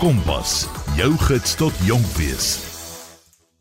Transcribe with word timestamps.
Kompas, 0.00 0.64
jou 0.96 1.10
gids 1.26 1.54
tot 1.60 1.72
jonk 1.84 2.06
wees. 2.16 2.46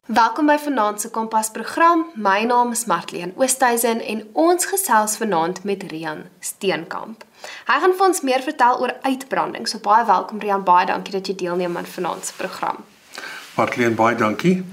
Welkom 0.07 0.47
by 0.47 0.55
Vanaand 0.63 1.01
se 1.01 1.09
Kompas 1.11 1.49
program. 1.51 2.05
My 2.15 2.45
naam 2.47 2.71
is 2.71 2.85
Martleen 2.87 3.33
Oosthuizen 3.35 3.99
en 3.99 4.21
ons 4.33 4.65
gesels 4.65 5.17
vanaand 5.19 5.59
met 5.67 5.83
Rian 5.91 6.21
Steenkamp. 6.39 7.25
Hy 7.67 7.79
gaan 7.83 7.95
vir 7.97 8.05
ons 8.07 8.23
meer 8.23 8.45
vertel 8.45 8.79
oor 8.79 8.93
uitbranding. 9.01 9.67
So 9.67 9.83
baie 9.83 10.05
welkom 10.07 10.39
Rian, 10.39 10.63
baie 10.63 10.87
dankie 10.87 11.17
dat 11.17 11.27
jy 11.27 11.35
deelneem 11.41 11.75
aan 11.75 11.91
Vanaand 11.97 12.31
se 12.31 12.37
program. 12.39 12.79
Martleen, 13.57 13.99
baie 13.99 14.15
dankie. 14.15 14.63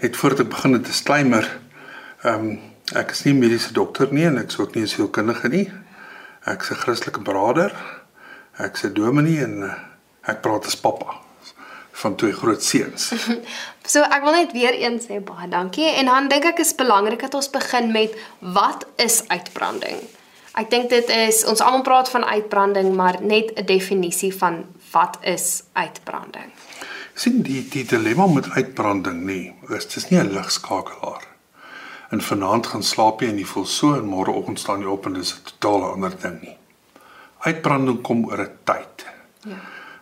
Net 0.00 0.16
voordat 0.16 0.46
ek 0.46 0.50
begin 0.56 0.74
'n 0.78 0.82
disclaimer. 0.88 1.44
Ehm 2.24 2.48
um, 2.48 2.58
ek 2.96 3.10
is 3.10 3.22
nie 3.28 3.34
mediese 3.34 3.72
dokter 3.76 4.08
nie 4.08 4.24
en 4.24 4.38
ek 4.38 4.48
is 4.48 4.58
ook 4.58 4.74
nie 4.74 4.88
'n 4.88 4.94
sielkundige 4.96 5.48
nie. 5.48 5.68
Ek 6.46 6.62
is 6.62 6.70
'n 6.70 6.80
Christelike 6.80 7.20
broeder. 7.20 7.76
Ek 8.56 8.74
is 8.74 8.84
'n 8.84 8.94
dominee 8.94 9.44
en 9.44 9.62
eh, 9.62 9.89
ek 10.26 10.40
praat 10.42 10.66
as 10.66 10.76
pappa 10.76 11.18
van 12.02 12.16
twee 12.16 12.32
groot 12.32 12.62
seuns. 12.62 13.12
So 13.90 14.04
ek 14.06 14.22
wil 14.22 14.36
net 14.36 14.52
weer 14.54 14.76
eens 14.78 15.08
sê 15.08 15.16
baie 15.18 15.48
dankie 15.50 15.88
en 15.98 16.06
dan 16.06 16.28
dink 16.30 16.44
ek 16.44 16.60
is 16.62 16.76
belangrik 16.78 17.24
dat 17.24 17.34
ons 17.34 17.50
begin 17.50 17.90
met 17.90 18.14
wat 18.38 18.86
is 19.02 19.24
uitbranding? 19.26 19.98
Ek 20.54 20.70
dink 20.70 20.90
dit 20.90 21.08
is 21.10 21.42
ons 21.44 21.60
almal 21.60 21.82
praat 21.82 22.10
van 22.12 22.24
uitbranding, 22.24 22.94
maar 22.94 23.18
net 23.22 23.50
'n 23.58 23.66
definisie 23.66 24.30
van 24.30 24.64
wat 24.92 25.18
is 25.22 25.64
uitbranding? 25.72 26.52
sien 27.20 27.42
die 27.44 27.60
die 27.68 27.84
dilemma 27.84 28.26
met 28.30 28.48
uitbranding 28.54 29.24
nê, 29.28 29.40
is 29.76 29.88
dis 29.94 30.08
nie 30.10 30.20
'n 30.20 30.32
ligskakelaar. 30.36 31.26
En 32.10 32.20
vanaand 32.20 32.66
gaan 32.66 32.82
slaap 32.82 33.20
jy 33.20 33.28
en 33.28 33.38
jy 33.38 33.44
voel 33.44 33.66
so 33.66 33.94
en 33.94 34.08
môreoggend 34.08 34.58
staan 34.58 34.80
jy 34.80 34.86
op 34.86 35.06
en 35.06 35.12
dis 35.12 35.34
'n 35.34 35.44
totale 35.44 35.92
ander 35.92 36.14
ding 36.22 36.40
nie. 36.40 36.56
Uitbranding 37.38 38.00
kom 38.02 38.24
oor 38.24 38.40
'n 38.40 38.56
tyd. 38.64 39.06
Ja. 39.44 39.60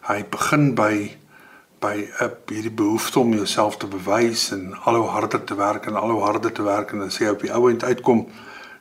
Hy 0.09 0.25
begin 0.31 0.75
by 0.75 1.17
by 1.79 2.09
'n 2.21 2.33
hierdie 2.49 2.75
behoefte 2.75 3.21
om 3.21 3.35
jouself 3.35 3.77
te 3.77 3.87
bewys 3.87 4.51
en 4.51 4.75
al 4.85 4.97
hoe 4.97 5.09
harder 5.09 5.45
te 5.45 5.55
werk 5.55 5.87
en 5.87 5.95
al 5.95 6.11
hoe 6.11 6.23
harder 6.23 6.53
te 6.53 6.63
werk 6.63 6.93
en 6.93 6.99
dan 6.99 7.11
sê 7.11 7.19
jy 7.27 7.31
op 7.31 7.43
die 7.43 7.53
ou 7.55 7.71
end 7.71 7.85
uitkom 7.85 8.27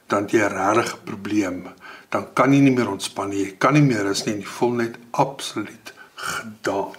dan 0.08 0.26
jy 0.28 0.42
'n 0.42 0.74
regte 0.74 0.98
probleem. 1.04 1.68
Dan 2.10 2.34
kan 2.34 2.54
jy 2.54 2.60
nie 2.60 2.72
meer 2.72 2.90
ontspan 2.90 3.30
nie. 3.30 3.44
Jy 3.44 3.56
kan 3.58 3.74
nie 3.74 3.82
meer 3.82 4.04
rus 4.04 4.26
nie 4.26 4.34
en 4.34 4.40
jy 4.40 4.48
voel 4.48 4.72
net 4.72 4.96
absoluut 5.12 5.94
gedaan. 6.16 6.96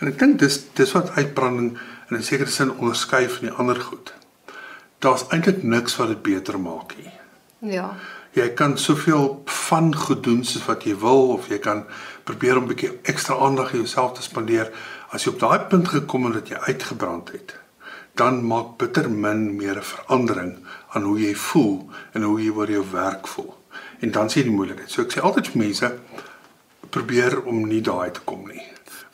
En 0.00 0.08
ek 0.08 0.18
dink 0.18 0.38
dis 0.38 0.64
dis 0.74 0.92
wat 0.92 1.10
uitbranding 1.16 1.78
in 2.10 2.16
'n 2.16 2.22
sekere 2.22 2.50
sin 2.50 2.70
onderskei 2.70 3.28
van 3.28 3.48
die 3.48 3.56
ander 3.58 3.80
goed. 3.80 4.14
Daar's 4.98 5.24
eintlik 5.28 5.62
niks 5.62 5.96
wat 5.96 6.08
dit 6.08 6.22
beter 6.22 6.60
maak 6.60 6.96
nie. 6.96 7.12
Ja. 7.72 7.96
Jy 8.32 8.48
kan 8.48 8.78
soveel 8.78 9.42
van 9.44 9.94
goed 9.94 10.22
doen 10.24 10.44
soos 10.44 10.64
wat 10.64 10.84
jy 10.84 10.96
wil 10.98 11.28
of 11.28 11.48
jy 11.48 11.58
kan 11.58 11.84
probeer 12.24 12.56
om 12.56 12.64
'n 12.64 12.72
bietjie 12.74 12.98
ekstra 13.02 13.36
aandag 13.36 13.72
aan 13.72 13.78
jouself 13.78 14.12
te 14.12 14.22
spandeer. 14.22 14.70
As 15.10 15.24
jy 15.24 15.32
op 15.32 15.40
daai 15.40 15.58
punt 15.58 15.88
gekom 15.88 16.24
het 16.24 16.34
dat 16.34 16.48
jy 16.48 16.56
uitgebrand 16.56 17.32
het, 17.32 17.54
dan 18.14 18.46
maak 18.46 18.76
bitter 18.76 19.10
min 19.10 19.56
meer 19.56 19.76
'n 19.76 19.82
verandering 19.82 20.58
aan 20.88 21.02
hoe 21.02 21.20
jy 21.20 21.34
voel 21.34 21.88
en 22.12 22.22
hoe 22.22 22.42
jy 22.42 22.50
oor 22.50 22.70
jou 22.70 22.84
werk 22.92 23.26
voel. 23.26 23.54
En 24.00 24.10
dan 24.10 24.30
sien 24.30 24.42
jy 24.42 24.48
die 24.48 24.56
moeilikheid. 24.56 24.90
So 24.90 25.02
ek 25.02 25.12
sê 25.12 25.20
altyd 25.20 25.48
vir 25.48 25.58
mense 25.58 25.92
probeer 26.90 27.42
om 27.42 27.68
nie 27.68 27.80
daai 27.80 28.10
te 28.10 28.20
kom 28.24 28.48
nie. 28.48 28.62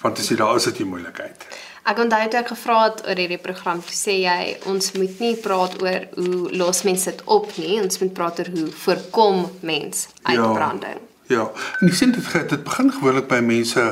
Want 0.03 0.19
as 0.19 0.29
jy 0.29 0.36
daar 0.36 0.56
is, 0.56 0.64
het 0.64 0.79
jy 0.79 0.84
moeilikheid. 0.84 1.47
Ek 1.89 1.98
onthou 1.98 2.29
toe 2.29 2.41
ek 2.41 2.51
gevra 2.53 2.79
het 2.84 3.03
oor 3.06 3.17
hierdie 3.17 3.41
program, 3.41 3.81
toe 3.81 3.97
sê 3.97 4.19
jy 4.20 4.56
ons 4.69 4.92
moet 4.92 5.20
nie 5.25 5.36
praat 5.36 5.83
oor 5.83 6.09
hoe 6.14 6.56
los 6.61 6.83
mense 6.83 7.11
dit 7.11 7.23
op 7.25 7.55
nie, 7.56 7.81
ons 7.81 8.01
moet 8.03 8.12
praat 8.12 8.42
oor 8.42 8.51
hoe 8.56 8.67
voorkom 8.84 9.47
mens 9.61 10.09
uitbranding. 10.23 11.01
Ja. 11.01 11.08
Ja. 11.29 11.51
En 11.81 11.87
jy 11.87 11.95
sien 11.95 12.12
dit 12.12 12.48
dit 12.48 12.65
begin 12.65 12.93
gewoonlik 12.93 13.29
by 13.31 13.41
mense 13.45 13.84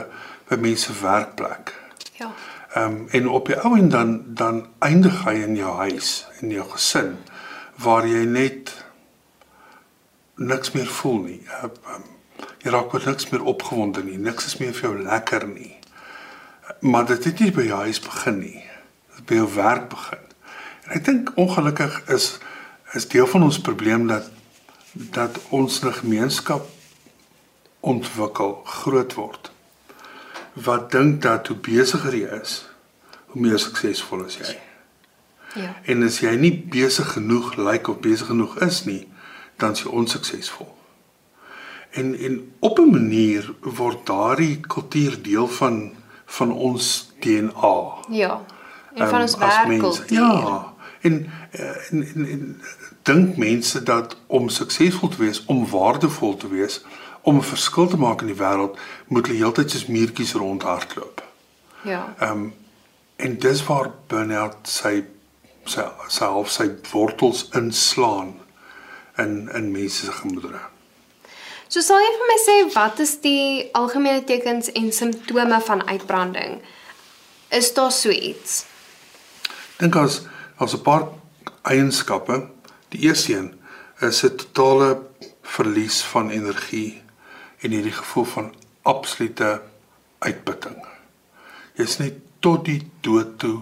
by 0.48 0.58
mense 0.62 0.92
werkplek. 1.00 1.74
Ja. 2.18 2.32
Ehm 2.74 2.84
um, 2.84 3.06
en 3.10 3.28
op 3.28 3.46
die 3.46 3.58
ou 3.60 3.76
en 3.78 3.88
dan 3.88 4.22
dan 4.26 4.66
eindig 4.78 5.24
hy 5.24 5.34
in 5.42 5.56
jou 5.56 5.76
huis 5.76 6.26
en 6.40 6.50
jou 6.50 6.66
gesin 6.70 7.16
waar 7.82 8.06
jy 8.08 8.24
net 8.24 8.72
niks 10.36 10.72
meer 10.72 10.86
voel 10.86 11.18
nie. 11.22 11.40
Uh, 11.62 11.70
um, 11.94 12.04
jy 12.62 12.70
raak 12.70 12.92
met 12.92 13.04
niks 13.04 13.28
meer 13.32 13.42
opgewonde 13.42 14.04
nie. 14.04 14.18
Niks 14.18 14.46
is 14.46 14.58
meer 14.60 14.74
vir 14.76 14.90
jou 14.90 15.02
lekker 15.02 15.48
nie. 15.48 15.74
Maar 16.80 17.06
dit 17.06 17.24
het 17.24 17.40
nie 17.40 17.52
by 17.52 17.66
jou 17.68 17.80
huis 17.86 18.00
begin 18.00 18.38
nie. 18.38 18.62
Dit 19.16 19.26
by 19.26 19.40
jou 19.40 19.48
werk 19.54 19.88
begin. 19.92 20.24
En 20.86 20.96
ek 20.98 21.04
dink 21.04 21.32
ongelukkig 21.40 22.02
is 22.12 22.36
is 22.94 23.08
deel 23.10 23.26
van 23.26 23.42
ons 23.42 23.60
probleem 23.60 24.06
dat 24.06 24.30
dat 24.92 25.40
ons 25.48 25.82
'n 25.82 25.92
gemeenskap 25.92 26.68
ontwikkel, 27.86 28.60
groot 28.64 29.14
word. 29.14 29.50
Wat 30.52 30.90
dink 30.90 31.22
dat 31.22 31.46
hoe 31.46 31.56
besigger 31.56 32.14
jy 32.16 32.40
is, 32.40 32.64
hoe 33.32 33.42
meer 33.42 33.58
suksesvol 33.62 34.24
is 34.26 34.38
jy. 34.40 34.54
Ja. 35.56 35.72
En 35.88 36.02
as 36.04 36.18
jy 36.20 36.34
nie 36.40 36.52
besig 36.72 37.14
genoeg 37.16 37.54
lyk 37.56 37.68
like 37.70 37.90
of 37.92 38.00
besig 38.04 38.28
genoeg 38.32 38.58
is 38.64 38.82
nie, 38.88 39.04
dan 39.60 39.76
is 39.76 39.84
jy 39.84 39.92
onsuksesvol. 39.92 40.68
En 41.96 42.12
en 42.18 42.40
op 42.60 42.78
'n 42.78 42.90
manier 42.90 43.54
word 43.60 44.06
daardie 44.06 44.60
kultuur 44.60 45.22
deel 45.22 45.48
van 45.48 45.92
van 46.26 46.52
ons 46.52 47.12
DNA. 47.20 47.78
Ja. 48.10 48.44
En 48.94 49.08
van 49.08 49.14
um, 49.14 49.22
ons 49.22 49.36
werkkultuur. 49.36 50.18
Ja. 50.18 50.74
En 51.00 51.30
en, 51.90 52.06
en, 52.14 52.26
en 52.26 52.60
dink 53.02 53.36
mense 53.36 53.82
dat 53.82 54.16
om 54.26 54.48
suksesvol 54.48 55.08
te 55.08 55.16
wees, 55.16 55.44
om 55.44 55.66
waardevol 55.70 56.36
te 56.36 56.48
wees, 56.48 56.84
om 57.26 57.36
'n 57.36 57.42
verskil 57.42 57.88
te 57.88 57.96
maak 57.96 58.20
in 58.20 58.30
die 58.30 58.38
wêreld, 58.38 58.78
moet 59.06 59.26
hulle 59.26 59.38
heeltyd 59.38 59.70
soos 59.70 59.86
muurtjies 59.86 60.32
rondhardloop. 60.38 61.22
Ja. 61.82 62.14
Ehm 62.18 62.30
um, 62.30 62.54
en 63.16 63.38
dis 63.38 63.62
waar 63.66 63.90
burnout 64.06 64.68
sy 64.68 65.04
sy 65.64 65.82
self 66.08 66.50
sy 66.50 66.66
wortels 66.92 67.48
inslaan 67.58 68.34
in 69.18 69.48
in 69.54 69.70
mense 69.72 70.04
se 70.04 70.12
gemoedere. 70.12 70.60
So 71.68 71.80
sal 71.80 71.98
jy 71.98 72.10
vir 72.18 72.28
my 72.30 72.36
sê 72.42 72.56
wat 72.74 73.00
is 73.02 73.14
die 73.20 73.70
algemene 73.72 74.24
tekens 74.24 74.70
en 74.72 74.92
simptome 74.92 75.60
van 75.60 75.82
uitbranding? 75.88 76.60
Is 77.48 77.72
daar 77.74 77.92
so 77.92 78.10
iets? 78.10 78.64
Dink 79.78 79.96
as 79.96 80.20
as 80.58 80.74
'n 80.74 80.82
paar 80.82 81.08
eienskappe. 81.62 82.48
Die 82.88 83.00
eerste 83.00 83.32
een 83.32 83.50
is 84.00 84.22
'n 84.22 84.36
totale 84.36 85.02
verlies 85.42 86.02
van 86.02 86.30
energie 86.30 87.02
en 87.60 87.70
hierdie 87.70 87.94
gevoel 87.96 88.24
van 88.24 88.52
absolute 88.82 89.62
uitputting. 90.18 90.76
Jy's 91.76 91.98
net 91.98 92.20
tot 92.44 92.64
die 92.64 92.80
dood 93.00 93.38
toe 93.38 93.60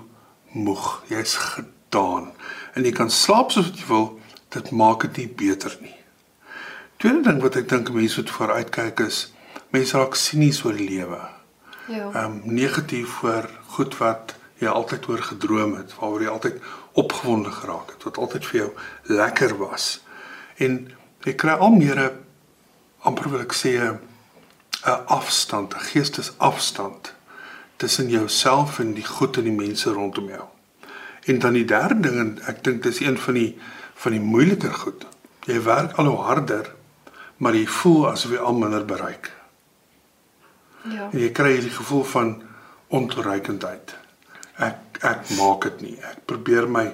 moeg. 0.55 1.03
Jy's 1.09 1.35
gedaan 1.37 2.33
en 2.75 2.85
jy 2.87 2.93
kan 2.95 3.11
slaap 3.11 3.53
soos 3.55 3.71
wat 3.71 3.79
jy 3.79 3.87
wil, 3.91 4.09
dit 4.55 4.71
maak 4.71 5.07
dit 5.07 5.23
nie 5.23 5.29
beter 5.47 5.77
nie. 5.81 5.95
Tweede 7.03 7.23
ding 7.27 7.41
wat 7.43 7.57
ek 7.61 7.69
dink 7.71 7.91
mense 7.95 8.21
moet 8.21 8.35
vooruitkyk 8.37 9.03
is 9.07 9.21
mense 9.75 9.99
raak 9.99 10.17
sinies 10.19 10.63
oor 10.65 10.77
die 10.79 10.89
lewe. 10.89 11.21
Ja. 11.91 12.09
Ehm 12.11 12.25
um, 12.25 12.41
negatief 12.57 13.21
vir 13.21 13.49
goed 13.77 13.97
wat 14.01 14.35
jy 14.63 14.71
altyd 14.71 15.09
oor 15.11 15.23
gedroom 15.23 15.75
het, 15.77 15.95
waaroor 15.99 16.23
jy 16.23 16.31
altyd 16.33 16.61
opgewonde 16.95 17.51
geraak 17.51 17.91
het, 17.93 18.05
wat 18.07 18.19
altyd 18.23 18.47
vir 18.47 18.61
jou 18.61 18.69
lekker 19.19 19.57
was. 19.59 19.89
En 20.63 20.79
jy 21.27 21.35
kry 21.35 21.57
al 21.59 21.75
meer 21.75 21.99
'n 21.99 22.24
amper 23.05 23.31
wil 23.31 23.41
ek 23.45 23.53
sê 23.53 23.77
'n 23.79 23.99
afstand, 25.07 25.75
'n 25.75 25.87
geestesafstand 25.91 27.15
tussen 27.77 28.09
jouself 28.09 28.79
en 28.79 28.95
die 28.95 29.07
goed 29.07 29.37
en 29.37 29.45
die 29.45 29.59
mense 29.65 29.91
rondom 29.91 30.29
jou. 30.29 30.45
En 31.25 31.39
dan 31.39 31.53
die 31.53 31.65
derde 31.65 32.01
ding 32.01 32.19
en 32.19 32.39
ek 32.47 32.65
dink 32.65 32.83
dis 32.83 33.01
een 33.01 33.19
van 33.19 33.35
die 33.35 33.59
van 33.95 34.13
die 34.13 34.21
moeiliker 34.21 34.75
goed. 34.75 35.07
Jy 35.47 35.63
werk 35.63 35.93
al 35.97 36.07
hoe 36.07 36.25
harder 36.25 36.75
maar 37.37 37.57
jy 37.57 37.67
voel 37.67 38.07
asof 38.11 38.35
jy 38.35 38.41
al 38.41 38.57
minder 38.59 38.85
bereik. 38.87 39.31
Ja. 40.89 41.09
En 41.11 41.19
jy 41.19 41.31
kry 41.35 41.57
hierdie 41.57 41.75
gevoel 41.75 42.05
van 42.09 42.35
ontoereikendheid. 42.95 43.95
Ek 44.63 45.01
ek 45.05 45.31
maak 45.39 45.67
dit 45.67 45.81
nie. 45.83 45.97
Ek 46.11 46.21
probeer 46.31 46.69
my 46.71 46.85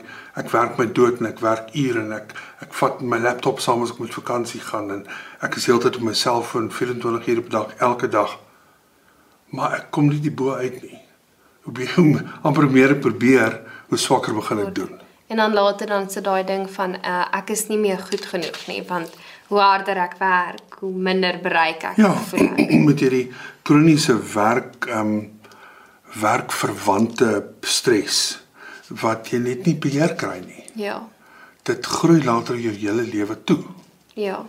ek 0.40 0.48
werk 0.54 0.78
my 0.78 0.86
dood 0.86 1.20
en 1.20 1.28
ek 1.28 1.42
werk 1.44 1.74
ure 1.76 2.00
en 2.00 2.14
ek 2.16 2.32
ek 2.64 2.72
vat 2.80 3.02
my 3.02 3.18
laptop 3.20 3.60
saam 3.60 3.84
as 3.84 3.92
ek 3.94 4.00
moet 4.02 4.16
vakansie 4.16 4.62
gaan 4.64 4.90
en 4.94 5.02
ek 5.44 5.58
is 5.60 5.68
heeltyd 5.68 6.00
op 6.00 6.06
my 6.08 6.14
selfoon 6.16 6.70
24 6.72 7.28
ure 7.28 7.44
per 7.44 7.54
dag 7.58 7.76
elke 7.90 8.08
dag. 8.08 8.38
Maar 9.54 9.76
ek 9.80 9.90
kom 9.90 10.08
nie 10.08 10.22
die 10.22 10.32
bo 10.32 10.56
uit 10.56 10.82
nie. 10.82 10.98
Hoe 11.66 11.74
baie 11.76 12.24
amper 12.46 12.70
meer 12.70 12.96
probeer, 12.96 13.60
hoe 13.90 13.98
swakker 13.98 14.34
begin 14.34 14.64
ek 14.64 14.74
doen. 14.74 15.00
En 15.30 15.36
dan 15.36 15.52
later 15.54 15.86
dan 15.86 16.08
sit 16.10 16.24
daai 16.24 16.44
ding 16.44 16.64
van 16.70 16.96
uh, 16.96 17.26
ek 17.38 17.52
is 17.54 17.68
nie 17.68 17.78
meer 17.78 18.00
goed 18.02 18.24
genoeg 18.26 18.64
nie 18.66 18.80
want 18.88 19.12
hoe 19.50 19.58
harder 19.58 19.98
ek 19.98 20.16
werk, 20.18 20.78
hoe 20.80 20.92
minder 20.94 21.38
bereik 21.42 21.84
ek. 21.92 21.98
Ja, 21.98 22.14
met 22.88 23.02
hierdie 23.02 23.28
kroniese 23.66 24.16
werk 24.34 24.88
ehm 24.88 25.12
um, 25.18 25.20
werkverwante 26.18 27.54
stres 27.62 28.40
wat 29.02 29.30
jy 29.30 29.38
net 29.38 29.66
nie 29.66 29.76
beheer 29.78 30.14
kry 30.18 30.40
nie. 30.42 30.64
Ja. 30.74 31.08
Dit 31.62 31.86
groei 31.86 32.22
later 32.24 32.58
jou 32.58 32.72
hele 32.74 33.02
lewe 33.06 33.36
toe. 33.44 33.62
Ja. 34.18 34.40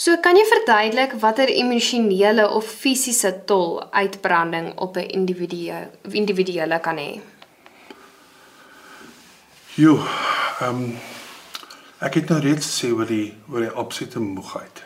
So 0.00 0.16
kan 0.24 0.38
jy 0.38 0.46
verduidelik 0.48 1.14
watter 1.20 1.50
emosionele 1.52 2.46
of 2.48 2.64
fisiese 2.64 3.34
tol 3.46 3.82
uitbranding 3.92 4.72
op 4.80 4.96
'n 4.96 5.10
individu 5.12 5.88
individuele 6.10 6.80
kan 6.80 6.96
hê? 6.96 7.20
Jo, 9.74 10.00
ehm 10.60 10.82
um, 10.82 10.98
ek 11.98 12.14
het 12.14 12.28
nou 12.28 12.40
reeds 12.40 12.66
gesê 12.66 12.92
oor 12.92 13.06
die 13.06 13.34
oor 13.48 13.60
die 13.60 13.76
absolute 13.82 14.20
moegheid. 14.20 14.84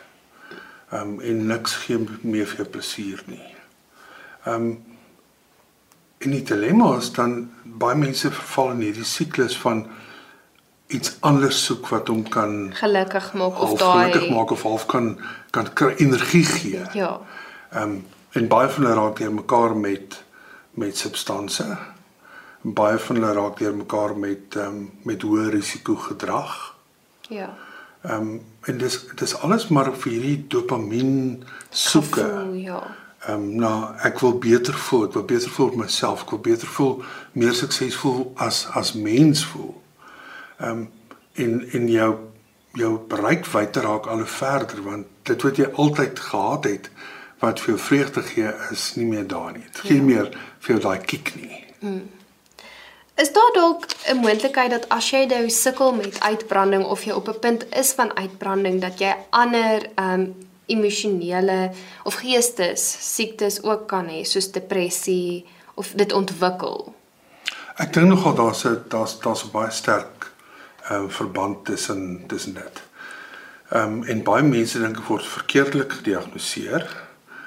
Ehm 0.91 1.01
um, 1.01 1.21
en 1.21 1.47
niks 1.47 1.75
gee 1.75 1.97
meer 2.21 2.45
vir 2.45 2.57
jou 2.57 2.67
plesier 2.67 3.23
nie. 3.25 3.55
Ehm 4.45 4.53
um, 4.53 4.94
en 6.25 6.33
die 6.33 6.43
dilemma 6.43 6.95
is 6.97 7.11
dan 7.13 7.37
baie 7.63 7.97
mense 7.99 8.31
verval 8.31 8.73
in 8.75 8.83
hierdie 8.87 9.07
siklus 9.07 9.57
van 9.61 9.85
iets 10.93 11.15
anders 11.25 11.61
soek 11.65 11.87
wat 11.93 12.09
hom 12.13 12.23
kan 12.29 12.73
Gelukkig 12.77 13.31
maak 13.33 13.61
of 13.61 13.73
daai 13.79 14.11
gelukkig 14.11 14.29
maak 14.33 14.53
of 14.55 14.65
half 14.67 14.85
kan 14.91 15.15
kan 15.55 15.69
energie 15.97 16.45
gee. 16.45 16.83
Ja. 16.93 17.19
Ehm 17.71 17.81
um, 17.81 18.05
en 18.35 18.47
baie 18.51 18.67
van 18.69 18.83
hulle 18.83 18.95
raak 18.95 19.17
deur 19.17 19.31
mekaar 19.33 19.75
met 19.77 20.23
met 20.75 20.97
substansies. 20.97 21.77
Baie 22.61 22.97
van 22.99 23.15
hulle 23.15 23.33
raak 23.33 23.57
deur 23.57 23.75
mekaar 23.75 24.17
met 24.17 24.55
ehm 24.55 24.67
um, 24.67 24.91
met 25.03 25.23
hoë 25.23 25.49
risiko 25.53 25.95
gedrag. 25.95 26.75
Ja. 27.29 27.53
Ehm 28.01 28.21
um, 28.21 28.41
en 28.61 28.77
dis 28.77 28.99
dis 29.15 29.35
alles 29.35 29.67
maar 29.67 29.93
vir 29.93 30.11
hierdie 30.11 30.45
dopamien 30.47 31.43
soeke. 31.69 32.21
Gevoel, 32.21 32.53
ja. 32.53 32.83
Ehm 33.27 33.33
um, 33.33 33.55
nou 33.55 33.85
ek 34.03 34.19
wil 34.19 34.37
beter 34.37 34.73
voel, 34.73 35.05
ek 35.07 35.13
wil 35.13 35.23
beter 35.23 35.49
voel 35.49 35.67
met 35.67 35.77
myself, 35.87 36.21
ek 36.21 36.29
wil 36.29 36.39
beter 36.39 36.67
voel, 36.67 37.03
meer 37.31 37.53
suksesvol 37.53 38.31
as 38.35 38.67
as 38.73 38.93
mens 38.93 39.45
voel. 39.45 39.73
Ehm 40.59 40.69
um, 40.69 40.89
en 41.33 41.69
en 41.71 41.87
jou 41.91 42.11
jou 42.75 42.99
bereik 43.07 43.45
raak 43.73 44.05
al 44.07 44.17
hoe 44.17 44.25
verder 44.25 44.81
want 44.83 45.05
dit 45.23 45.41
wat 45.41 45.57
jy 45.57 45.67
altyd 45.73 46.19
gehad 46.19 46.63
het 46.63 46.89
wat 47.39 47.59
vir 47.59 47.73
jou 47.73 47.79
vreugde 47.79 48.21
gee 48.21 48.51
is 48.71 48.95
nie 48.95 49.05
meer 49.05 49.27
daar 49.27 49.51
nie. 49.51 49.63
Dit 49.63 49.79
gee 49.79 49.97
Ja. 49.97 50.03
meer 50.03 50.29
vir 50.59 50.75
jou 50.75 50.79
daai 50.79 50.99
kick 51.05 51.33
nie. 51.35 51.63
Is 53.15 53.31
daar 53.33 53.51
dalk 53.53 53.85
'n 54.07 54.17
moontlikheid 54.17 54.69
dat 54.71 54.89
as 54.89 55.09
jy 55.09 55.25
nou 55.25 55.49
sukkel 55.49 55.93
met 55.93 56.19
uitbranding 56.19 56.83
of 56.83 57.03
jy 57.03 57.11
op 57.11 57.27
'n 57.27 57.39
punt 57.39 57.65
is 57.75 57.91
van 57.91 58.15
uitbranding 58.17 58.81
dat 58.81 58.99
jy 58.99 59.15
ander 59.29 59.89
ehm 59.95 60.19
um, 60.19 60.35
emosionele 60.65 61.71
of 62.03 62.19
geestes 62.21 62.83
siektes 63.15 63.63
ook 63.63 63.87
kan 63.87 64.07
hê 64.07 64.23
soos 64.23 64.51
depressie 64.51 65.45
of 65.75 65.91
dit 65.95 66.13
ontwikkel? 66.13 66.93
Ek 67.75 67.93
dink 67.93 68.07
nogal 68.07 68.35
daar's 68.35 68.65
'n 68.65 68.83
daar's 68.89 69.19
daar's 69.19 69.43
'n 69.43 69.51
baie 69.51 69.71
sterk 69.71 70.31
ehm 70.89 71.03
um, 71.03 71.09
verband 71.11 71.65
tussen 71.65 72.23
tussen 72.27 72.53
dit. 72.53 72.81
Ehm 73.69 73.93
um, 73.93 74.03
en 74.03 74.23
baie 74.23 74.43
mense 74.43 74.79
dink 74.79 74.99
word 75.07 75.25
verkeerdelik 75.25 75.91
gediagnoseer 75.91 76.85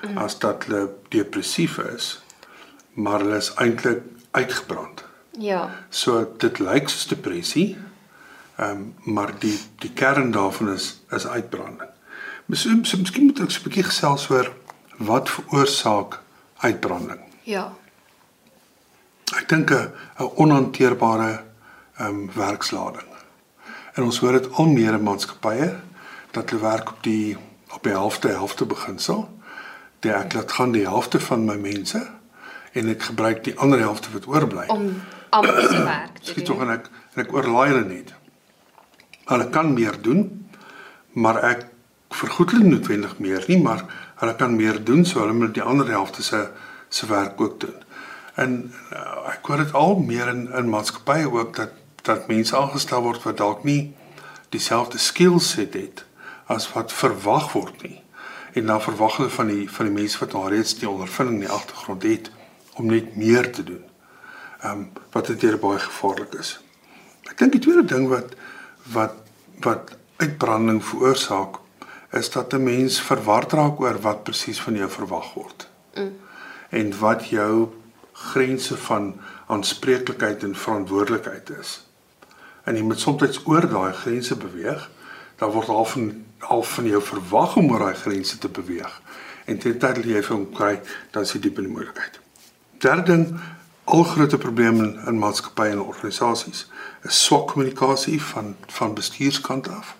mm. 0.02 0.18
as 0.18 0.38
dat 0.38 0.64
hulle 0.64 0.88
depressief 1.08 1.78
is, 1.78 2.20
maar 2.92 3.20
hulle 3.20 3.36
is 3.36 3.52
eintlik 3.54 4.02
uitgebrand. 4.30 5.04
Ja. 5.38 5.70
So 5.88 6.34
dit 6.38 6.58
lyk 6.58 6.88
soos 6.88 7.06
depressie. 7.06 7.76
Ehm 8.56 8.70
um, 8.70 8.94
maar 9.14 9.32
die 9.38 9.58
die 9.78 9.92
kern 9.92 10.30
daarvan 10.30 10.74
is 10.74 11.00
is 11.10 11.26
uitbranding. 11.26 11.90
Miskien 12.48 12.80
miskien 12.80 13.26
moet 13.28 13.40
ek 13.44 13.50
so 13.52 13.60
'n 13.60 13.68
bietjie 13.68 13.84
gesels 13.84 14.30
oor 14.30 14.46
wat 15.04 15.28
veroorsaak 15.28 16.20
uitbranding. 16.64 17.20
Ja. 17.44 17.72
Ek 19.36 19.48
dink 19.48 19.70
'n 19.70 19.92
onhanteerbare 20.16 21.44
ehm 21.98 22.08
um, 22.08 22.30
werkslading. 22.32 23.08
En 23.94 24.02
ons 24.02 24.18
hoor 24.18 24.32
dit 24.32 24.52
al 24.52 24.66
meer 24.66 24.94
in 24.94 25.02
maatskappye 25.02 25.76
dat 26.30 26.50
hulle 26.50 26.62
werk 26.62 26.90
op 26.90 27.02
die 27.02 27.36
op 27.74 27.82
die 27.82 27.92
helfte 27.92 28.28
helfte 28.28 28.64
beginsel. 28.64 29.28
Die 30.00 30.12
ek 30.12 30.32
laat 30.32 30.52
gaan 30.52 30.72
die 30.72 30.86
helfte 30.86 31.20
van 31.20 31.44
my 31.44 31.56
mense 31.56 32.00
en 32.72 32.88
ek 32.88 33.02
gebruik 33.02 33.44
die 33.44 33.58
ander 33.58 33.78
helfte 33.78 34.08
wat 34.12 34.26
oorbly. 34.26 34.66
Om 34.66 35.02
almal 35.30 35.68
se 35.68 35.82
werk 35.84 36.18
te 36.18 36.30
Skiet 36.30 36.44
tog 36.44 36.58
doen. 36.58 36.68
en 36.68 36.74
ek 36.78 36.88
en 37.14 37.24
ek 37.24 37.32
oorlaai 37.32 37.68
hulle 37.68 37.84
net. 37.84 38.14
Hulle 39.28 39.50
kan 39.50 39.72
meer 39.72 40.00
doen, 40.02 40.46
maar 41.12 41.42
ek 41.44 41.67
vergoed 42.18 42.54
hulle 42.54 42.68
noodwendig 42.68 43.18
meer 43.22 43.44
nie, 43.48 43.58
maar 43.62 43.84
hulle 44.20 44.34
kan 44.38 44.56
meer 44.56 44.80
doen 44.84 45.04
so 45.06 45.22
hulle 45.22 45.36
moet 45.36 45.54
die 45.54 45.64
ander 45.64 45.90
helfte 45.94 46.22
se 46.22 46.48
se 46.88 47.06
werk 47.06 47.40
ook 47.40 47.60
doen. 47.60 47.76
En 48.34 48.72
uh, 48.92 49.32
ek 49.34 49.46
hoor 49.46 49.60
dit 49.64 49.72
al 49.76 49.98
meer 50.00 50.30
in 50.32 50.46
in 50.56 50.70
maatskappye 50.72 51.30
ook 51.30 51.56
dat 51.56 51.74
dat 52.08 52.28
mense 52.30 52.56
aangestel 52.56 53.02
word 53.04 53.22
wat 53.26 53.36
dalk 53.36 53.64
nie 53.68 53.94
dieselfde 54.54 54.98
skillset 54.98 55.74
het 55.76 56.04
as 56.46 56.70
wat 56.72 56.92
verwag 56.92 57.52
word 57.52 57.82
nie. 57.82 57.98
En 58.56 58.70
dan 58.70 58.80
verwag 58.82 59.18
hulle 59.18 59.34
van 59.34 59.52
die 59.52 59.66
van 59.70 59.90
die 59.90 59.94
mense 59.94 60.18
wat 60.22 60.34
alreeds 60.34 60.78
die 60.80 60.88
ondervinding 60.88 61.42
in 61.42 61.46
die 61.46 61.56
agtergrond 61.58 62.06
het 62.08 62.30
om 62.80 62.88
net 62.88 63.16
meer 63.16 63.52
te 63.52 63.64
doen. 63.64 63.84
Ehm 64.62 64.72
um, 64.72 64.88
wat 65.12 65.26
dit 65.26 65.60
baie 65.60 65.78
gevaarlik 65.78 66.34
is. 66.38 66.56
Ek 67.28 67.38
dink 67.38 67.52
die 67.52 67.62
tweede 67.62 67.84
ding 67.84 68.08
wat 68.08 68.34
wat 68.94 69.14
wat 69.66 69.96
uitbranding 70.16 70.80
veroorsaak 70.84 71.58
is 72.10 72.30
dat 72.30 72.52
'n 72.52 72.62
mens 72.62 73.00
verward 73.00 73.52
raak 73.52 73.80
oor 73.80 74.00
wat 74.00 74.22
presies 74.22 74.60
van 74.60 74.74
jou 74.74 74.90
verwag 74.90 75.34
word. 75.34 75.68
Mm. 75.94 76.16
En 76.68 76.98
wat 76.98 77.28
jou 77.28 77.68
grense 78.12 78.76
van 78.76 79.20
aanspreeklikheid 79.46 80.42
en 80.42 80.56
verantwoordelikheid 80.56 81.50
is. 81.50 81.86
En 82.64 82.76
jy 82.76 82.82
moet 82.82 83.00
soms 83.00 83.40
oor 83.44 83.68
daai 83.68 83.92
grense 83.92 84.36
beweeg, 84.36 84.90
dan 85.36 85.50
word 85.50 85.68
al 85.68 85.84
van 85.84 86.26
al 86.38 86.62
van 86.62 86.86
jou 86.86 87.02
verwag 87.02 87.56
om 87.56 87.70
oor 87.70 87.78
daai 87.78 87.94
grense 87.94 88.38
te 88.38 88.48
beweeg. 88.48 89.02
En 89.44 89.58
teen 89.58 89.78
tyd 89.78 89.94
dat 89.94 90.04
jy 90.04 90.22
vir 90.22 90.36
hom 90.36 90.52
kry, 90.54 90.80
dan 91.10 91.22
is 91.22 91.32
jy 91.32 91.40
diep 91.40 91.58
in 91.58 91.64
die 91.64 91.72
moeilikheid. 91.72 92.20
Derde 92.78 93.02
ding, 93.02 93.40
al 93.84 94.04
groot 94.04 94.38
probleme 94.38 94.84
in, 94.84 94.98
in 95.06 95.18
maatskappye 95.18 95.72
en 95.72 95.80
organisasies 95.80 96.66
is 97.02 97.24
swak 97.24 97.48
kommunikasie 97.52 98.20
van 98.22 98.56
van 98.66 98.94
bestuurskant 98.94 99.68
af. 99.68 99.96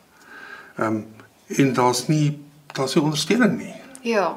Ehm 0.76 0.86
um, 0.86 1.06
en 1.48 1.72
daar's 1.72 2.06
nie 2.06 2.38
daar's 2.72 2.94
nie 2.94 3.04
ondersteuning 3.04 3.58
nie. 3.58 3.74
Ja. 4.02 4.36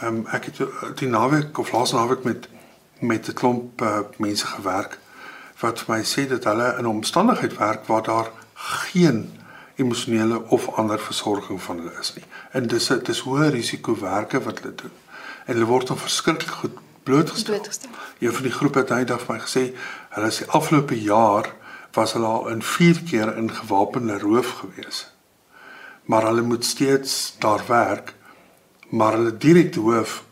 Ehm 0.00 0.14
um, 0.14 0.26
ek 0.26 0.44
het 0.44 0.60
eh, 0.60 0.66
die 0.94 1.08
naweek 1.08 1.58
of 1.58 1.72
laas 1.72 1.92
naweek 1.92 2.24
met 2.24 2.48
met 2.98 3.28
'n 3.28 3.32
klomp 3.32 3.80
uh, 3.80 3.98
mense 4.16 4.46
gewerk 4.46 4.98
wat 5.60 5.80
vir 5.80 5.96
my 5.96 6.02
sê 6.04 6.28
dat 6.28 6.44
hulle 6.44 6.74
in 6.78 6.84
'n 6.84 6.96
omstandigheid 7.00 7.56
werk 7.56 7.86
waar 7.86 8.02
daar 8.02 8.30
geen 8.54 9.32
emosionele 9.76 10.48
of 10.48 10.68
ander 10.68 10.98
versorging 10.98 11.62
van 11.62 11.76
hulle 11.76 11.98
is 12.00 12.14
nie. 12.14 12.24
En 12.50 12.66
dis 12.66 12.86
dit 12.86 13.08
is 13.08 13.20
hoë 13.20 13.50
risiko 13.50 13.98
werke 14.00 14.40
wat 14.42 14.58
hulle 14.58 14.74
doen. 14.74 14.92
En 15.46 15.54
hulle 15.54 15.66
word 15.66 15.86
dan 15.86 15.98
verskriklik 15.98 16.50
goed 16.50 16.78
blootgestel. 17.02 17.54
Blootgestel. 17.54 17.90
Een 18.18 18.32
van 18.32 18.42
die 18.42 18.52
groepe 18.52 18.78
het 18.78 18.90
eendag 18.90 19.20
vir 19.20 19.34
my 19.34 19.40
gesê, 19.40 19.74
hulle 20.08 20.26
is 20.26 20.38
die 20.38 20.50
afgelope 20.50 21.02
jaar 21.02 21.52
was 21.92 22.12
hulle 22.12 22.26
al 22.26 22.48
in 22.48 22.62
4 22.62 23.02
keer 23.02 23.36
in 23.36 23.52
gewapende 23.52 24.18
roof 24.18 24.50
gewees. 24.60 25.15
Maar 26.06 26.26
hulle 26.26 26.42
moet 26.42 26.64
steeds 26.64 27.34
daar 27.38 27.62
werk, 27.66 28.14
maar 28.88 29.12
hulle 29.12 29.36
direkte 29.36 29.80
hoof 29.80 30.24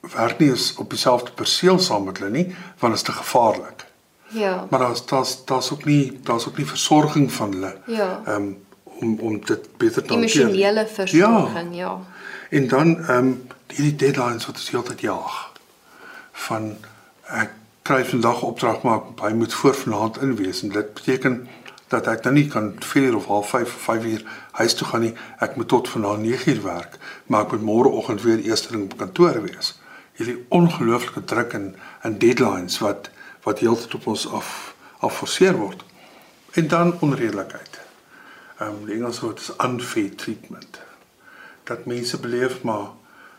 werk 0.00 0.38
nie 0.38 0.50
eens 0.50 0.74
op 0.76 0.90
dieselfde 0.90 1.30
perseel 1.30 1.78
saam 1.78 2.04
met 2.04 2.18
hulle 2.18 2.30
nie, 2.30 2.54
want 2.78 2.92
dit 2.92 3.02
is 3.02 3.02
te 3.02 3.12
gevaarlik. 3.12 3.86
Ja. 4.32 4.66
Maar 4.70 4.78
daar's 4.78 5.06
daar's 5.06 5.44
daar's 5.44 5.70
ook 5.72 5.84
nie 5.84 6.20
daar's 6.22 6.48
ook 6.48 6.56
nie 6.56 6.66
versorging 6.66 7.32
van 7.32 7.52
hulle. 7.52 7.76
Ja. 7.86 8.22
Ehm 8.24 8.34
um, 8.34 8.64
om 8.84 9.18
om 9.18 9.44
dit 9.44 9.76
beter 9.76 10.02
te 10.02 10.12
hanteer. 10.12 10.40
Emosionele 10.40 10.86
versorging, 10.86 11.76
ja. 11.76 12.00
En 12.50 12.68
dan 12.68 12.98
ehm 12.98 13.16
um, 13.16 13.46
hierdie 13.66 13.96
deadlines 13.96 14.46
wat 14.46 14.54
ons 14.54 14.70
heeltyd 14.70 15.00
jaag. 15.00 15.52
Van 16.32 16.76
ek 17.22 17.50
kry 17.82 18.04
vandag 18.04 18.42
opdrag 18.42 18.82
maar 18.82 19.00
hy 19.20 19.32
moet 19.34 19.54
voor 19.54 19.74
vanaand 19.74 20.20
in 20.22 20.36
wees 20.36 20.62
en 20.62 20.68
dit 20.68 20.94
beteken 20.94 21.48
dat 21.92 22.08
ek 22.08 22.24
nou 22.26 22.32
nie 22.34 22.46
kan 22.48 22.72
4 22.80 23.10
uur 23.10 23.16
of 23.18 23.28
half 23.30 23.52
5 23.52 23.74
of 23.74 23.84
5 23.88 24.04
uur 24.04 24.22
huis 24.60 24.74
toe 24.74 24.86
gaan 24.88 25.04
nie. 25.06 25.12
Ek 25.44 25.56
moet 25.56 25.68
tot 25.68 25.88
vanaand 25.88 26.24
9 26.24 26.54
uur 26.54 26.62
werk, 26.64 26.96
maar 27.26 27.44
ek 27.44 27.52
moet 27.56 27.66
môreoggend 27.68 28.24
weer 28.24 28.40
eerste 28.40 28.72
ding 28.72 28.86
op 28.88 28.96
kantoor 28.98 29.42
wees. 29.44 29.74
Hierdie 30.16 30.38
ongelooflike 30.48 31.24
druk 31.24 31.52
en 31.58 31.74
en 32.02 32.18
deadlines 32.18 32.78
wat 32.84 33.10
wat 33.42 33.58
heeltyd 33.58 33.94
op 33.98 34.06
ons 34.06 34.28
af 34.30 34.74
afforceer 35.02 35.56
word. 35.58 35.84
En 36.54 36.68
dan 36.68 36.96
onredelikheid. 37.00 37.80
Ehm 38.58 38.68
um, 38.68 38.84
die 38.86 38.94
Engels 38.94 39.20
woord 39.20 39.40
is 39.40 39.52
unfair 39.64 40.14
treatment. 40.14 40.80
Dat 41.64 41.86
mense 41.86 42.20
beleef 42.20 42.62
maar 42.62 42.88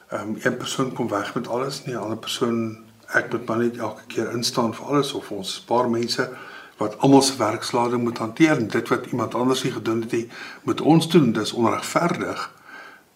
ehm 0.10 0.29
um, 0.29 0.38
een 0.41 0.57
persoon 0.57 0.93
kom 0.93 1.10
weg 1.10 1.33
met 1.36 1.48
alles, 1.48 1.86
nie 1.86 1.95
'n 1.95 2.03
ander 2.05 2.17
persoon 2.17 2.83
ek 3.13 3.31
moet 3.31 3.45
maar 3.45 3.57
net 3.57 3.77
elke 3.77 4.05
keer 4.07 4.31
instaan 4.31 4.74
vir 4.74 4.86
alles 4.86 5.13
of 5.13 5.31
ons 5.31 5.60
paar 5.67 5.89
mense 5.89 6.29
wat 6.77 6.98
almal 6.98 7.22
se 7.22 7.38
werkslading 7.38 8.03
moet 8.03 8.18
hanteer 8.18 8.58
en 8.58 8.68
dit 8.68 8.88
wat 8.89 9.06
iemand 9.06 9.36
anders 9.36 9.63
nie 9.63 9.72
gedoen 9.72 10.01
het 10.01 10.12
nie, 10.12 10.27
moet 10.63 10.82
ons 10.82 11.10
doen. 11.10 11.32
Dis 11.32 11.51
onregverdig. 11.51 12.51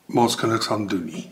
Maar 0.06 0.24
ons 0.24 0.36
kan 0.36 0.50
niks 0.50 0.70
aan 0.70 0.88
doen 0.88 1.06
nie. 1.06 1.26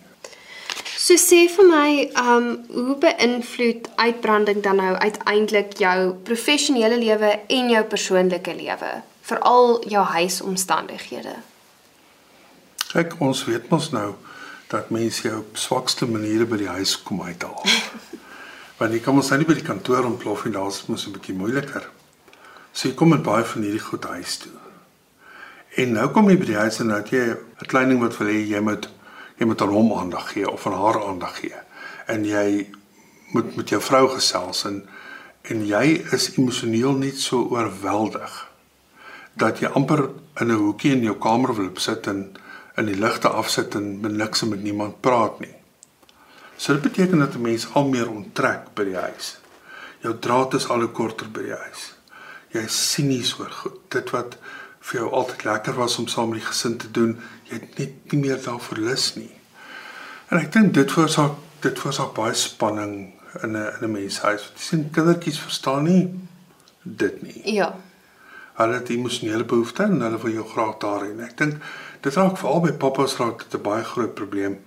So 1.05 1.19
sê 1.21 1.43
vir 1.53 1.67
my, 1.69 1.89
um 2.17 2.45
hoe 2.73 2.95
beïnvloed 2.97 3.89
uitbranding 3.95 4.63
dan 4.65 4.79
nou 4.81 4.95
uiteindelik 4.95 5.75
jou 5.77 6.15
professionele 6.25 6.97
lewe 6.97 7.29
en 7.47 7.69
jou 7.69 7.83
persoonlike 7.91 8.55
lewe, 8.55 8.89
veral 9.21 9.83
jou 9.91 10.01
huisomstandighede? 10.15 11.35
Kyk, 12.89 13.13
ons 13.19 13.43
weet 13.45 13.69
mos 13.69 13.91
nou 13.93 14.15
dat 14.71 14.89
mense 14.89 15.27
jou 15.27 15.37
op 15.43 15.59
swakste 15.61 16.07
maniere 16.09 16.47
by 16.49 16.57
die 16.63 16.71
huis 16.73 16.95
kom 17.05 17.21
uithaal. 17.21 17.61
Want 18.79 18.95
jy 18.95 19.03
kan 19.05 19.15
mos 19.15 19.29
nou 19.29 19.39
nie 19.43 19.49
by 19.51 19.59
die 19.59 19.67
kantoor 19.67 20.09
ontplof 20.09 20.47
en 20.49 20.57
daar's 20.57 20.87
mos 20.89 21.05
'n 21.05 21.13
bietjie 21.13 21.37
moeiliker. 21.37 21.85
So 22.75 22.89
jy 22.89 22.95
kom 22.99 23.13
met 23.13 23.23
baie 23.23 23.45
van 23.47 23.63
hierdie 23.63 23.79
goed 23.79 24.03
huis 24.11 24.33
toe. 24.43 24.51
En 25.79 25.93
nou 25.95 26.09
kom 26.11 26.27
jy 26.27 26.35
by 26.39 26.47
die 26.49 26.57
huis 26.59 26.81
en 26.83 26.89
nou 26.91 26.97
het 26.99 27.11
jy 27.11 27.23
'n 27.31 27.69
klein 27.71 27.89
ding 27.89 28.01
wat 28.03 28.17
wil 28.19 28.27
hê 28.27 28.41
jy 28.43 28.59
moet 28.59 28.89
jy 29.39 29.45
moet 29.45 29.61
aan 29.61 29.71
hom 29.75 29.93
aandag 29.93 30.31
gee 30.31 30.49
of 30.49 30.67
aan 30.67 30.75
haar 30.75 30.99
aandag 31.07 31.39
gee. 31.39 31.55
En 32.07 32.25
jy 32.25 32.67
moet 33.31 33.55
met 33.55 33.69
jou 33.69 33.81
vrou 33.81 34.07
gesels 34.09 34.65
en 34.65 34.83
en 35.41 35.65
jy 35.65 36.03
is 36.11 36.37
emosioneel 36.37 36.97
net 36.97 37.17
so 37.17 37.47
oorweldig 37.47 38.51
dat 39.35 39.59
jy 39.59 39.67
amper 39.67 40.09
in 40.41 40.51
'n 40.51 40.59
hoekie 40.59 40.91
in 40.91 41.03
jou 41.03 41.15
kamer 41.15 41.55
wil 41.55 41.69
sit 41.75 42.07
en 42.07 42.35
in 42.77 42.85
die 42.85 42.99
ligte 42.99 43.29
afsit 43.29 43.75
en 43.75 43.99
met 44.01 44.11
niks 44.11 44.41
en 44.41 44.49
met 44.49 44.63
niemand 44.63 45.01
praat 45.01 45.39
nie. 45.39 45.55
So 46.57 46.73
dit 46.73 46.81
beteken 46.81 47.19
dat 47.19 47.35
'n 47.35 47.41
mens 47.41 47.73
al 47.73 47.87
meer 47.87 48.09
onttrek 48.09 48.73
by 48.73 48.83
die 48.83 48.97
huis. 48.97 49.37
Jou 49.99 50.19
draad 50.19 50.53
is 50.53 50.67
al 50.67 50.79
hoe 50.79 50.91
korter 50.91 51.31
by 51.31 51.41
die 51.41 51.55
huis. 51.55 51.94
Jy 52.55 52.63
is 52.69 52.75
sinies 52.91 53.33
oor 53.39 53.51
goed. 53.51 53.79
Dit 53.91 54.13
wat 54.15 54.37
vir 54.85 55.01
jou 55.01 55.09
altyd 55.17 55.43
lekker 55.47 55.75
was 55.79 55.97
om 55.99 56.07
saam 56.07 56.31
met 56.31 56.39
die 56.39 56.47
gesin 56.47 56.77
te 56.79 56.91
doen, 56.93 57.17
jy 57.49 57.57
het 57.57 57.79
net 57.79 58.13
nie 58.13 58.21
meer 58.21 58.39
daarvoor 58.41 58.81
lus 58.85 59.09
nie. 59.17 59.31
En 60.29 60.39
ek 60.39 60.51
dink 60.53 60.73
dit 60.77 60.91
veroorsaak 60.91 61.41
dit 61.65 61.79
veroorsaak 61.81 62.13
baie 62.13 62.33
spanning 62.37 62.93
in 63.43 63.57
'n 63.57 63.65
in 63.81 63.83
'n 63.87 63.91
menshuis. 63.91 64.51
Jy 64.55 64.61
sien 64.67 64.89
kindertjies 64.91 65.39
verstaan 65.39 65.83
nie 65.83 66.13
dit 66.83 67.21
nie. 67.21 67.53
Ja. 67.53 67.75
Hulle 68.53 68.73
het 68.73 68.89
emosionele 68.89 69.43
behoeftes 69.43 69.89
en 69.89 70.01
hulle 70.01 70.21
wil 70.21 70.31
jou 70.31 70.47
graag 70.47 70.77
daar 70.77 71.01
hê. 71.01 71.11
Ek 71.23 71.37
dink 71.37 71.61
dit 72.01 72.13
raak 72.13 72.37
veral 72.37 72.61
by 72.61 72.71
pappas 72.71 73.17
raak 73.17 73.43
dit 73.43 73.59
'n 73.59 73.63
baie 73.63 73.83
groot 73.83 74.13
probleem 74.13 74.59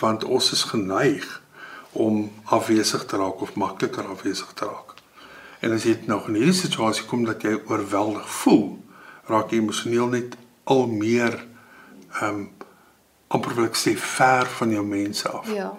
want 0.00 0.24
ons 0.24 0.52
is 0.52 0.62
geneig 0.62 1.42
om 1.92 2.32
afwesig 2.44 3.04
te 3.04 3.16
raak 3.16 3.40
of 3.40 3.54
makliker 3.54 4.06
afwesig 4.06 4.52
te 4.54 4.64
raak. 4.64 4.93
En 5.64 5.72
as 5.72 5.86
jy 5.88 5.96
nou 6.10 6.20
in 6.28 6.36
hierdie 6.40 6.56
situasie 6.56 7.06
kom 7.08 7.24
dat 7.24 7.44
jy 7.44 7.54
oorweldig 7.70 8.26
voel, 8.42 8.66
raak 9.30 9.52
jy 9.52 9.62
emosioneel 9.62 10.10
net 10.12 10.36
al 10.68 10.86
meer 10.90 11.38
ehm 12.20 12.28
um, 12.28 12.44
amper 13.34 13.54
wil 13.56 13.66
ek 13.66 13.74
sê 13.74 13.96
ver 13.98 14.46
van 14.60 14.70
jou 14.70 14.82
mense 14.86 15.26
af. 15.26 15.48
Ja. 15.50 15.72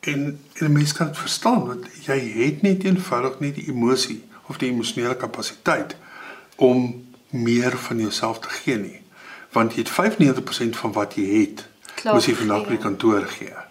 En 0.00 0.24
en 0.58 0.64
'n 0.66 0.72
mens 0.72 0.92
kan 0.92 1.06
dit 1.06 1.18
verstaan 1.18 1.66
want 1.66 1.86
jy 2.06 2.18
het 2.18 2.62
net 2.62 2.84
eenvoudig 2.84 3.38
nie 3.40 3.52
die 3.52 3.68
emosie 3.68 4.24
of 4.48 4.58
die 4.58 4.70
emosionele 4.72 5.16
kapasiteit 5.16 5.96
om 6.56 7.06
meer 7.30 7.76
van 7.78 8.00
jouself 8.00 8.38
te 8.38 8.48
gee 8.48 8.76
nie. 8.76 9.00
Want 9.52 9.74
jy 9.74 9.84
het 9.84 9.90
95% 9.90 10.76
van 10.76 10.92
wat 10.92 11.14
jy 11.14 11.26
het, 11.40 11.68
Klaar 11.94 12.14
moet 12.14 12.24
jy 12.24 12.34
vandag 12.34 12.58
by 12.58 12.64
gegee, 12.64 12.76
die 12.76 12.84
kantoor 12.84 13.26
gee. 13.26 13.67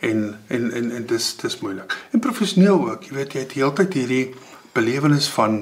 En 0.00 0.38
en 0.48 0.72
en 0.72 0.90
en 0.98 1.06
dis 1.06 1.36
dis 1.36 1.58
moeilik. 1.60 1.96
En 2.12 2.20
professioneel 2.20 2.90
ook, 2.90 3.08
jy 3.08 3.14
weet 3.14 3.32
jy 3.32 3.44
het 3.44 3.56
heeltyd 3.58 3.94
hierdie 3.94 4.34
belewenis 4.76 5.28
van 5.34 5.60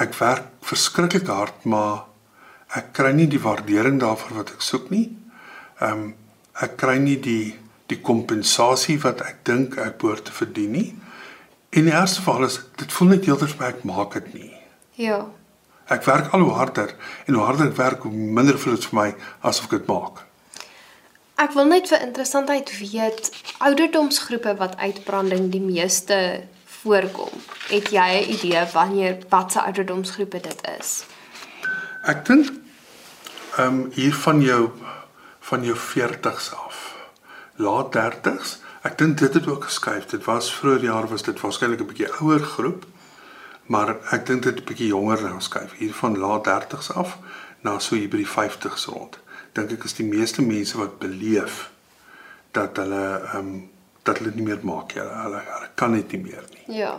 ek 0.00 0.14
werk 0.18 0.46
verskriklik 0.64 1.26
hard, 1.26 1.64
maar 1.64 2.06
ek 2.78 2.92
kry 2.96 3.10
nie 3.16 3.26
die 3.30 3.42
waardering 3.42 3.98
daarvoor 4.00 4.42
wat 4.42 4.54
ek 4.54 4.64
soek 4.64 4.90
nie. 4.94 5.08
Ehm 5.80 5.92
um, 5.92 6.08
ek 6.60 6.74
kry 6.76 6.98
nie 7.00 7.16
die 7.16 7.56
die 7.90 7.98
kompensasie 8.04 8.98
wat 9.02 9.22
ek 9.24 9.42
dink 9.48 9.76
ek 9.80 9.98
behoort 10.02 10.28
te 10.28 10.34
verdien 10.34 10.74
nie. 10.76 10.88
En 11.70 11.86
die 11.86 11.94
eerste 11.94 12.20
geval 12.20 12.46
is 12.46 12.60
dit 12.78 12.92
voel 12.92 13.14
net 13.14 13.26
heeltyd 13.26 13.54
vir 13.54 13.62
my 13.62 13.68
ek 13.70 13.84
maak 13.88 14.16
dit 14.18 14.32
nie. 14.34 14.50
Ja. 15.00 15.20
Ek 15.90 16.04
werk 16.06 16.34
al 16.34 16.44
hoe 16.46 16.54
harder 16.54 16.92
en 17.26 17.38
hoe 17.38 17.46
harder 17.46 17.70
ek 17.70 17.78
werk, 17.78 18.04
hoe 18.06 18.12
minder 18.38 18.58
voel 18.58 18.76
dit 18.76 18.86
vir 18.90 18.98
my 19.00 19.08
asof 19.40 19.70
ek 19.70 19.78
dit 19.78 19.90
maak. 19.90 20.22
Ek 21.40 21.54
wil 21.56 21.70
net 21.70 21.88
vir 21.88 22.02
interessantheid 22.04 22.68
weet 22.76 23.30
ouderdomsgroepe 23.64 24.52
wat 24.58 24.74
uitbranding 24.76 25.46
die 25.48 25.62
meeste 25.64 26.16
voorkom. 26.82 27.32
Het 27.70 27.88
jy 27.94 28.08
'n 28.18 28.28
idee 28.34 28.64
wanneer 28.72 29.16
watse 29.28 29.60
ouderdomsgroepe 29.62 30.40
dit 30.40 30.60
is? 30.78 31.04
Ek 32.04 32.26
dink 32.26 32.50
ehm 33.56 33.66
um, 33.66 33.90
hier 33.94 34.14
van 34.14 34.42
jou 34.42 34.68
van 35.40 35.64
jou 35.64 35.76
40s 35.76 36.52
af. 36.66 36.96
Laat 37.56 37.96
30s. 37.96 38.58
Ek 38.82 38.98
dink 38.98 39.18
dit 39.18 39.34
het 39.34 39.46
ook 39.48 39.64
geskuif. 39.64 40.06
Dit 40.06 40.24
was 40.24 40.54
vroeër 40.54 40.82
jare 40.82 41.06
was 41.06 41.22
dit 41.22 41.40
waarskynlik 41.40 41.80
'n 41.80 41.86
bietjie 41.86 42.12
ouer 42.20 42.40
groep, 42.40 42.84
maar 43.66 43.96
ek 44.12 44.26
dink 44.26 44.42
dit 44.42 44.60
'n 44.60 44.64
bietjie 44.64 44.86
jonger 44.86 45.22
nou 45.22 45.40
skuif. 45.40 45.72
Hier 45.78 45.94
van 45.94 46.18
laat 46.18 46.44
30s 46.44 46.92
af 46.92 47.18
na 47.60 47.78
so 47.78 47.94
hier 47.94 48.08
by 48.08 48.16
die 48.16 48.28
50s 48.28 48.84
rond. 48.84 49.18
Dink 49.50 49.72
ek 49.74 49.82
is 49.88 49.96
die 49.98 50.06
meeste 50.06 50.44
mense 50.46 50.78
wat 50.78 51.00
beleef 51.02 51.72
dat 52.54 52.76
hulle 52.78 53.02
ehm 53.18 53.38
um, 53.38 53.70
dat 54.06 54.18
hulle 54.20 54.30
nie 54.34 54.44
meer 54.46 54.60
maak 54.62 54.92
nie. 54.94 55.02
Hulle, 55.02 55.16
hulle 55.22 55.40
hulle 55.46 55.70
kan 55.74 55.94
dit 55.96 56.12
nie 56.14 56.20
meer 56.22 56.44
nie. 56.52 56.76
Ja. 56.78 56.92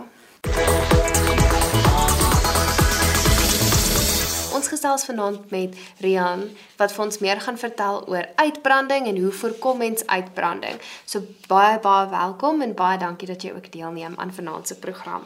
Ons 4.51 4.67
gesels 4.67 5.05
vanaand 5.08 5.48
met 5.53 5.77
Rian 6.03 6.43
wat 6.81 6.91
vir 6.91 7.05
ons 7.05 7.22
meer 7.24 7.39
gaan 7.41 7.60
vertel 7.62 8.03
oor 8.12 8.27
uitbranding 8.36 9.08
en 9.08 9.22
hoe 9.24 9.31
voorkom 9.31 9.79
mens 9.79 10.03
uitbranding. 10.08 10.81
So 11.05 11.24
baie 11.48 11.79
baie 11.79 12.10
welkom 12.12 12.62
en 12.67 12.75
baie 12.75 13.00
dankie 13.00 13.29
dat 13.31 13.48
jy 13.48 13.53
ook 13.55 13.72
deelneem 13.72 14.20
aan 14.20 14.36
vanaand 14.36 14.67
se 14.67 14.75
program. 14.75 15.24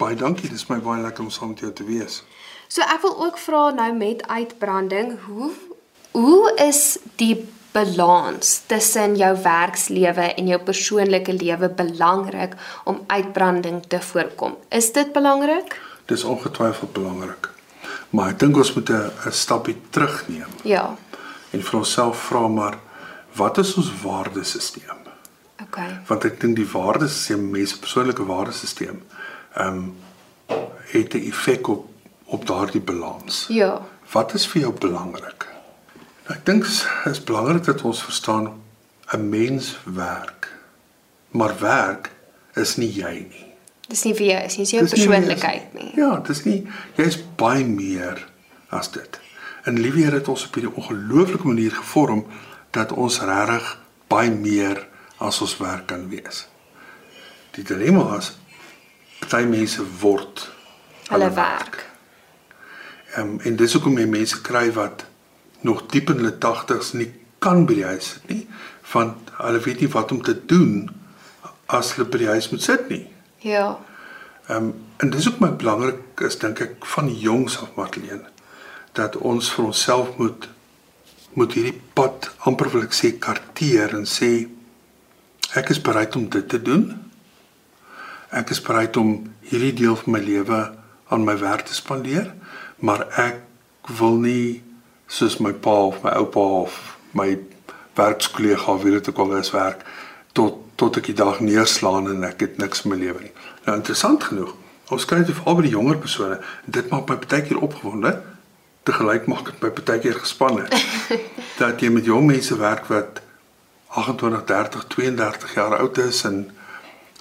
Baie 0.00 0.16
dankie. 0.16 0.48
Dit 0.48 0.56
is 0.56 0.70
my 0.72 0.80
baie 0.80 1.04
lekker 1.04 1.28
om 1.28 1.30
saam 1.30 1.52
met 1.52 1.60
jou 1.66 1.72
te 1.72 1.84
wees. 1.84 2.22
So 2.72 2.80
ek 2.80 3.04
wil 3.04 3.18
ook 3.26 3.36
vra 3.38 3.70
nou 3.76 3.92
met 3.92 4.24
uitbranding, 4.26 5.18
hoe 5.28 5.52
hoe 6.12 6.54
is 6.60 6.98
die 7.16 7.48
balans 7.72 8.60
tussen 8.68 9.16
jou 9.16 9.32
werkslewe 9.42 10.34
en 10.36 10.46
jou 10.46 10.58
persoonlike 10.60 11.32
lewe 11.32 11.68
belangrik 11.68 12.54
om 12.84 13.00
uitbranding 13.06 13.82
te 13.88 14.00
voorkom? 14.00 14.56
Is 14.68 14.92
dit 14.92 15.12
belangrik? 15.12 15.80
Dis 16.06 16.24
ongetwyfeld 16.24 16.92
belangrik. 16.92 17.50
Maar 18.10 18.34
ek 18.34 18.38
dink 18.38 18.56
ons 18.56 18.74
moet 18.74 18.90
'n 18.90 19.10
stapie 19.30 19.76
terugneem 19.90 20.52
Ja. 20.64 20.96
en 21.50 21.62
vir 21.62 21.78
onsself 21.78 22.18
vra 22.28 22.48
maar 22.48 22.78
wat 23.34 23.58
is 23.58 23.74
ons 23.74 23.92
waardesisteem? 24.02 25.00
Okay. 25.62 26.00
Want 26.06 26.24
ek 26.24 26.40
dink 26.40 26.56
die 26.56 26.68
waardesisteem, 26.72 27.50
mense 27.50 27.78
persoonlike 27.78 28.24
waardesisteem, 28.26 29.02
ehm 29.54 29.68
um, 29.68 29.96
het 30.92 31.14
'n 31.14 31.28
effek 31.28 31.68
op 31.68 31.86
op 32.32 32.46
daardie 32.46 32.80
balans. 32.80 33.46
Ja. 33.48 33.80
Wat 34.12 34.34
is 34.34 34.46
vir 34.46 34.60
jou 34.60 34.72
belangrik? 34.72 35.51
Ek 36.32 36.44
dink 36.48 36.64
is, 36.64 36.82
is 37.10 37.20
belangrik 37.28 37.64
dat 37.68 37.82
ons 37.84 38.02
verstaan 38.04 38.48
'n 39.12 39.28
mens 39.28 39.76
werk. 39.84 40.48
Maar 41.30 41.58
werk 41.60 42.10
is 42.54 42.76
nie 42.76 42.92
jy 42.92 43.26
nie. 43.28 43.46
Dis 43.88 44.02
nie 44.04 44.14
vir 44.14 44.26
jou, 44.26 44.44
is 44.44 44.56
nie 44.56 44.64
jou 44.66 44.82
Dis 44.82 44.92
nie 44.92 45.06
persoonlikheid 45.06 45.72
meer- 45.72 45.82
nie. 45.84 45.92
Ja, 45.96 46.16
dis 46.16 46.44
nie 46.44 46.66
jy's 46.96 47.18
baie 47.36 47.64
meer 47.64 48.26
as 48.70 48.90
dit. 48.90 49.20
En 49.64 49.78
liewe 49.80 49.98
Here 50.02 50.16
het 50.16 50.28
ons 50.28 50.44
op 50.46 50.54
hierdie 50.54 50.74
ongelooflike 50.74 51.46
manier 51.46 51.70
gevorm 51.70 52.24
dat 52.70 52.92
ons 52.92 53.20
regtig 53.20 53.78
baie 54.08 54.30
meer 54.30 54.86
as 55.18 55.40
ons 55.40 55.56
werk 55.58 55.86
kan 55.86 56.08
wees. 56.08 56.48
Die 57.50 57.64
dilemma 57.64 58.16
is 58.18 58.32
party 59.20 59.44
mense 59.46 59.82
word 60.00 60.50
Hulle 61.08 61.30
werk. 61.34 61.86
Ehm 63.16 63.20
um, 63.28 63.40
en 63.44 63.56
dis 63.56 63.72
hoekom 63.72 63.98
jy 63.98 64.06
mense 64.06 64.40
kry 64.42 64.72
wat 64.72 65.04
nog 65.66 65.86
diep 65.92 66.10
in 66.10 66.22
hulle 66.22 66.36
80's 66.42 66.92
nie 66.98 67.10
kan 67.42 67.64
by 67.66 67.76
die 67.78 67.86
huis 67.86 68.12
sit 68.14 68.28
nie, 68.30 68.42
want 68.92 69.32
hulle 69.38 69.62
weet 69.64 69.82
nie 69.82 69.90
wat 69.92 70.12
om 70.14 70.22
te 70.22 70.34
doen 70.46 70.90
as 71.72 71.94
hulle 71.96 72.08
by 72.10 72.22
die 72.22 72.30
huis 72.30 72.50
moet 72.52 72.62
sit 72.62 72.88
nie. 72.92 73.04
Ja. 73.46 73.78
Ehm 74.48 74.70
um, 74.70 74.72
en 75.02 75.10
dis 75.10 75.26
ook 75.26 75.40
my 75.42 75.48
belangrik 75.58 76.20
is 76.22 76.36
dink 76.38 76.60
ek 76.62 76.84
van 76.86 77.08
jongs 77.10 77.56
af 77.58 77.72
Marlene 77.74 78.28
dat 78.94 79.16
ons 79.16 79.48
vir 79.50 79.64
onsself 79.64 80.12
moet 80.18 80.46
moet 81.34 81.54
hierdie 81.56 81.80
pad 81.96 82.28
amper 82.46 82.68
wil 82.70 82.84
ek 82.86 82.94
sê 82.94 83.10
karteer 83.18 83.96
en 83.96 84.04
sê 84.06 84.28
ek 85.58 85.72
is 85.74 85.80
bereid 85.82 86.16
om 86.16 86.28
dit 86.30 86.46
te 86.48 86.60
doen. 86.62 86.84
Ek 88.30 88.52
is 88.54 88.62
bereid 88.64 88.96
om 88.96 89.14
hierdie 89.48 89.74
deel 89.82 89.96
van 90.04 90.14
my 90.14 90.20
lewe 90.22 90.60
aan 91.12 91.24
my 91.26 91.34
werk 91.40 91.66
te 91.68 91.74
spandeer, 91.74 92.30
maar 92.78 93.08
ek 93.20 93.42
wil 93.98 94.20
nie 94.22 94.62
soos 95.12 95.38
my 95.44 95.52
pa 95.52 95.74
of 95.90 96.00
my 96.04 96.14
oupa 96.16 96.44
of 96.62 96.78
my 97.12 97.36
werkskollega 97.98 98.78
wie 98.80 98.94
dit 98.94 99.08
ook 99.08 99.18
al 99.18 99.36
is 99.36 99.52
werk 99.52 99.84
tot 100.32 100.60
tot 100.80 100.96
ek 100.98 101.10
die 101.10 101.18
dag 101.18 101.40
neerslaan 101.44 102.08
en 102.10 102.24
ek 102.26 102.40
het 102.42 102.56
niks 102.58 102.80
in 102.82 102.90
my 102.90 102.96
lewe 102.98 103.20
nie. 103.26 103.32
Nou 103.66 103.76
interessant 103.78 104.24
genoeg, 104.24 104.54
ons 104.90 105.04
kry 105.06 105.20
dit 105.22 105.36
veral 105.36 105.58
by 105.60 105.66
die 105.68 105.74
jonger 105.74 106.00
persone. 106.00 106.38
Dit 106.64 106.88
maak 106.90 107.10
my 107.10 107.18
baie 107.22 107.44
keer 107.46 107.60
opgewonde. 107.62 108.16
Te 108.82 108.94
gelyk 108.96 109.28
maak 109.30 109.44
dit 109.50 109.60
my 109.62 109.70
baie 109.76 110.00
keer 110.02 110.18
gespanne. 110.18 110.64
dat 111.60 111.84
jy 111.84 111.92
met 111.92 112.08
jong 112.08 112.26
mense 112.32 112.56
werk 112.58 112.88
wat 112.90 113.20
28, 114.00 114.42
30, 114.48 114.88
32 114.96 115.54
jaar 115.60 115.76
oud 115.78 116.02
is 116.02 116.24
en 116.26 116.42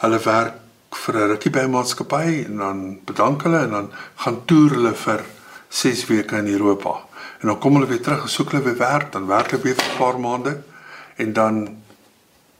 hulle 0.02 0.22
werk 0.26 0.58
vir 1.04 1.20
'n 1.20 1.30
rukkie 1.36 1.54
by 1.54 1.68
'n 1.68 1.76
maatskappy 1.76 2.28
en 2.48 2.58
dan 2.58 2.82
bedank 3.06 3.44
hulle 3.44 3.62
en 3.68 3.72
dan 3.78 3.92
gaan 4.24 4.42
toer 4.46 4.80
hulle 4.80 4.96
vir 5.06 5.22
6 5.70 6.08
weke 6.08 6.38
in 6.38 6.48
Europa. 6.48 7.11
En 7.42 7.48
dan 7.48 7.58
kom 7.60 7.74
hulle 7.74 7.88
weer 7.90 8.02
terug 8.02 8.22
en 8.22 8.30
soek 8.30 8.52
hulle 8.52 8.64
weer 8.64 8.78
werk, 8.78 9.12
dan 9.12 9.26
werk 9.26 9.52
hulle 9.52 9.64
weer 9.64 9.76
vir 9.76 9.94
'n 9.94 9.98
paar 9.98 10.20
maande 10.20 10.62
en 11.16 11.34
dan 11.34 11.82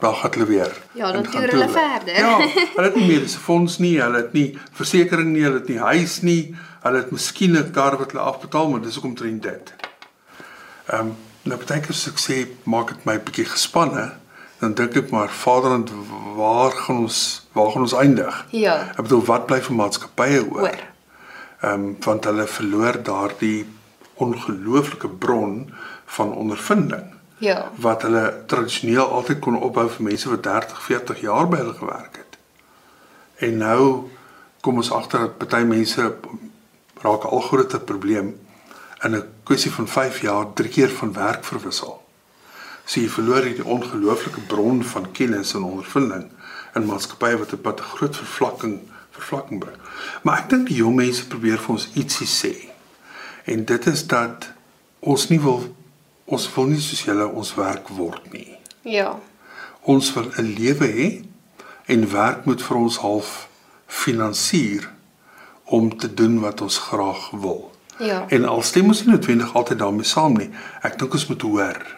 dan 0.02 0.16
gaan 0.16 0.32
hulle 0.32 0.46
weer. 0.46 0.78
Ja, 0.92 1.12
dan 1.12 1.24
toer 1.24 1.50
hulle 1.50 1.70
verder. 1.70 2.18
Ja, 2.18 2.38
hulle 2.76 2.88
het 2.88 2.96
nie 2.96 3.08
mediese 3.08 3.40
fonds 3.40 3.78
nie, 3.78 4.02
hulle 4.02 4.18
het 4.18 4.34
nie 4.34 4.58
versekerings 4.72 5.30
nie, 5.30 5.44
hulle 5.44 5.60
het 5.60 5.68
nie 5.68 5.80
huis 5.80 6.22
nie, 6.22 6.56
hulle 6.82 6.98
het 6.98 7.12
miskien 7.12 7.58
'n 7.58 7.72
kar 7.72 7.98
wat 7.98 8.12
hulle 8.12 8.24
afbetaal, 8.24 8.70
maar 8.70 8.82
dis 8.82 8.94
hoekom 8.94 9.16
trend 9.16 9.44
dit. 9.44 9.74
Ehm 10.86 11.00
um, 11.00 11.16
nou 11.44 11.58
baie 11.58 11.82
keer 11.82 11.90
as 11.90 12.08
ek 12.08 12.20
sê 12.22 12.48
maak 12.64 12.88
dit 12.88 13.06
my 13.06 13.20
bietjie 13.20 13.46
gespanne, 13.46 14.12
dan 14.60 14.74
dink 14.74 14.96
ek 14.96 15.12
maar 15.12 15.30
Vaderland, 15.30 15.92
waar 16.36 16.72
gaan 16.72 16.98
ons 16.98 17.48
waar 17.54 17.72
gaan 17.72 17.82
ons 17.82 17.94
eindig? 17.94 18.46
Ja. 18.50 18.76
Ek 18.98 19.06
bedoel 19.06 19.26
wat 19.26 19.46
bly 19.46 19.62
vir 19.62 19.76
maatskappye 19.76 20.42
oor? 20.50 20.62
Oor. 20.62 20.82
Ehm 21.62 21.74
um, 21.74 21.96
want 22.00 22.26
hulle 22.26 22.48
verloor 22.48 23.04
daardie 23.04 23.66
ongelooflike 24.26 25.08
bron 25.08 25.74
van 26.06 26.34
ondervinding 26.34 27.10
Ja. 27.42 27.72
wat 27.82 28.02
hulle 28.06 28.44
tradisioneel 28.46 29.08
altyd 29.10 29.40
kon 29.40 29.58
opbou 29.60 29.88
vir 29.90 30.04
mense 30.04 30.30
wat 30.30 30.44
30, 30.44 30.82
40 30.86 31.22
jaar 31.22 31.48
by 31.50 31.58
hulle 31.58 31.74
gewerk 31.74 32.16
het. 32.22 32.38
En 33.42 33.58
nou 33.58 34.10
kom 34.62 34.76
ons 34.78 34.92
agter 34.94 35.20
dat 35.20 35.38
party 35.38 35.64
mense 35.66 36.14
raak 37.02 37.24
al 37.26 37.42
groter 37.42 37.80
probleem 37.80 38.36
in 39.04 39.16
'n 39.16 39.24
kwessie 39.44 39.72
van 39.72 39.88
5 39.88 40.22
jaar 40.22 40.54
drie 40.54 40.70
keer 40.70 40.90
van 40.90 41.14
werk 41.14 41.44
verwissel. 41.44 41.98
So 42.86 43.00
jy 43.00 43.10
verloor 43.10 43.42
hierdie 43.44 43.66
ongelooflike 43.66 44.40
bron 44.48 44.84
van 44.84 45.12
kennis 45.12 45.54
en 45.54 45.64
ondervinding 45.64 46.30
in 46.76 46.86
maatskappye 46.86 47.38
wat 47.38 47.52
'n 47.54 47.62
pad 47.62 47.80
'n 47.80 47.84
groot 47.84 48.16
vervlakking 48.18 48.80
vervlakking 49.12 49.60
bring. 49.60 49.78
Maar 50.24 50.38
ek 50.40 50.50
dink 50.50 50.68
die 50.68 50.76
jong 50.78 50.96
mense 50.96 51.28
probeer 51.28 51.58
vir 51.58 51.70
ons 51.70 51.90
ietsie 51.94 52.28
sê. 52.28 52.71
En 53.46 53.66
dit 53.66 53.86
is 53.86 54.08
dat 54.08 54.52
ons 55.00 55.28
nie 55.30 55.40
wil 55.42 55.76
ons 56.32 56.48
wil 56.56 56.70
nie 56.72 56.80
soos 56.80 57.04
julle 57.04 57.28
ons 57.28 57.54
werk 57.58 57.90
word 57.92 58.32
nie. 58.32 58.56
Ja. 58.88 59.20
Ons 59.82 60.14
wil 60.14 60.32
'n 60.38 60.54
lewe 60.58 60.88
hê 60.88 61.10
en 61.86 62.12
werk 62.12 62.46
moet 62.46 62.62
vir 62.62 62.78
ons 62.78 62.98
half 62.98 63.50
finansier 63.88 64.90
om 65.66 65.98
te 65.98 66.14
doen 66.14 66.40
wat 66.40 66.62
ons 66.62 66.78
graag 66.78 67.30
wil. 67.32 67.72
Ja. 68.00 68.26
En 68.30 68.46
al 68.46 68.62
stem 68.62 68.88
ons 68.88 69.04
nie 69.04 69.14
noodwendig 69.14 69.56
altyd 69.56 69.80
daarmee 69.80 70.08
saam 70.08 70.34
nie. 70.34 70.50
Ek 70.82 71.00
dink 71.00 71.14
ons 71.14 71.28
moet 71.28 71.42
hoor 71.42 71.98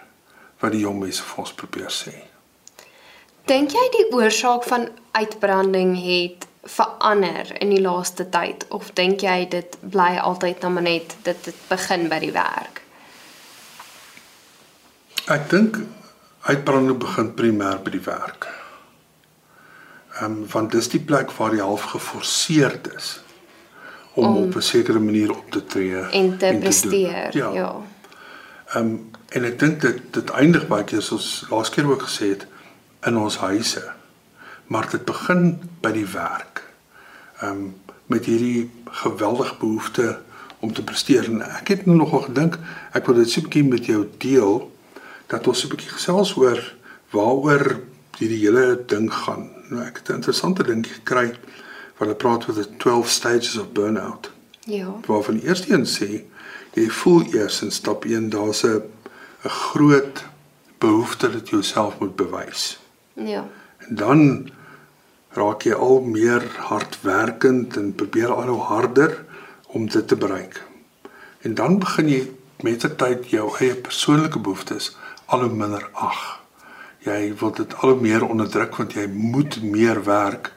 wat 0.60 0.72
die 0.72 0.84
jong 0.84 1.00
mense 1.00 1.24
vir 1.24 1.44
ons 1.44 1.54
probeer 1.54 1.92
sê. 1.92 2.14
Dink 3.46 3.72
jy 3.76 3.86
die 3.92 4.08
oorsaak 4.16 4.64
van 4.64 4.88
uitbranding 5.12 5.96
het 6.00 6.48
verander 6.63 7.62
in 7.62 7.70
die 7.70 7.82
laaste 7.82 8.29
tyd 8.29 8.65
of 8.70 8.91
dink 8.93 9.22
jy 9.22 9.48
dit 9.51 9.77
bly 9.82 10.15
altyd 10.22 10.62
nou 10.62 10.72
maar 10.74 10.88
net 10.88 11.15
dit 11.24 11.43
dit 11.43 11.55
begin 11.70 12.08
by 12.10 12.20
die 12.24 12.32
werk? 12.32 12.82
Ek 15.32 15.50
dink 15.51 15.79
uitbranding 16.48 17.00
begin 17.00 17.34
primêr 17.36 17.79
by 17.84 17.91
die 17.96 18.05
werk. 18.05 18.48
Ehm 20.20 20.25
um, 20.25 20.48
want 20.51 20.72
dis 20.72 20.89
die 20.93 21.01
plek 21.01 21.32
waar 21.38 21.55
jy 21.55 21.63
half 21.63 21.88
geforseerd 21.96 22.88
is 22.96 23.20
om, 24.13 24.25
om 24.25 24.43
op 24.43 24.55
'n 24.55 24.62
sekere 24.62 25.00
manier 25.00 25.32
op 25.32 25.51
te 25.51 25.65
tree 25.65 25.96
En 25.96 26.38
te 26.38 26.51
doen. 26.51 26.60
presteer. 26.60 27.38
Ja. 27.38 27.50
ja. 27.51 27.75
Ehm 28.74 28.77
um, 28.77 29.12
en 29.29 29.43
ek 29.43 29.60
dink 29.60 29.82
dit 29.82 30.01
dit 30.13 30.29
eindig 30.29 30.67
baie 30.67 30.84
keer 30.84 31.01
soos 31.01 31.46
laas 31.50 31.70
keer 31.70 31.89
ook 31.89 32.03
gesê 32.05 32.29
het 32.36 32.48
in 33.10 33.17
ons 33.17 33.38
huise. 33.38 33.84
Maar 34.67 34.89
dit 34.89 35.05
begin 35.05 35.70
by 35.82 35.91
die 35.91 36.08
werk. 36.08 36.53
Ehm 37.44 37.52
um, 37.52 37.76
met 38.06 38.26
hierdie 38.26 38.70
geweldige 38.86 39.56
behoefte 39.60 40.20
om 40.60 40.74
te 40.74 40.84
presteer 40.84 41.24
en 41.24 41.42
ek 41.42 41.68
het 41.68 41.86
nou 41.86 41.96
nogal 41.98 42.26
gedink 42.28 42.58
ek 42.92 43.08
wil 43.08 43.16
dit 43.16 43.30
so 43.30 43.40
'n 43.42 43.44
bietjie 43.48 43.64
met 43.64 43.86
jou 43.86 44.02
deel 44.18 44.72
dat 45.28 45.48
ons 45.48 45.64
'n 45.64 45.72
bietjie 45.72 45.90
gesels 45.90 46.36
oor 46.36 46.60
waaroor 47.12 47.80
hierdie 48.18 48.40
hele 48.46 48.84
ding 48.88 49.14
gaan. 49.14 49.50
Nou 49.70 49.84
ek 49.86 49.98
het 49.98 50.10
'n 50.10 50.20
interessante 50.20 50.64
ding 50.64 50.86
gekry 50.88 51.28
waar 51.98 52.08
hulle 52.08 52.16
praat 52.16 52.48
oor 52.48 52.56
the 52.56 52.68
12 52.78 53.10
stages 53.10 53.58
of 53.58 53.72
burnout 53.72 54.32
Ja. 54.65 54.94
waarvan 55.06 55.34
die 55.34 55.48
eerste 55.48 55.74
een 55.74 55.86
sê 55.86 56.24
jy 56.74 56.89
voel 56.89 57.24
eers 57.34 57.62
in 57.62 57.72
stap 57.72 58.06
1 58.06 58.30
daar's 58.30 58.63
'n 58.63 58.82
'n 59.44 59.50
groot 59.50 60.24
behoefte 60.78 61.32
dat 61.32 61.50
jy 61.50 61.56
jouself 61.56 62.00
moet 62.00 62.15
bewys. 62.15 62.80
Ja. 63.13 63.48
En 63.78 63.96
dan 63.96 64.50
raak 65.34 65.65
jy 65.65 65.74
al 65.74 66.02
meer 66.06 66.46
hardwerkend 66.69 67.78
en 67.78 67.93
probeer 67.98 68.32
al 68.34 68.52
hoe 68.54 68.62
harder 68.69 69.17
om 69.74 69.89
dit 69.89 70.08
te 70.08 70.15
bereik. 70.15 70.62
En 71.41 71.54
dan 71.54 71.80
begin 71.80 72.10
jy 72.10 72.22
met 72.63 72.82
die 72.82 72.96
tyd 72.96 73.30
jou 73.34 73.50
eie 73.60 73.76
persoonlike 73.76 74.39
behoeftes 74.39 74.93
al 75.26 75.46
hoe 75.46 75.54
minder 75.54 75.89
ag. 75.93 76.22
Jy 77.04 77.34
wil 77.39 77.52
dit 77.52 77.74
al 77.82 77.96
hoe 77.96 78.02
meer 78.02 78.26
onderdruk 78.26 78.78
want 78.80 78.93
jy 78.96 79.08
moet 79.12 79.60
meer 79.63 80.04
werk 80.06 80.54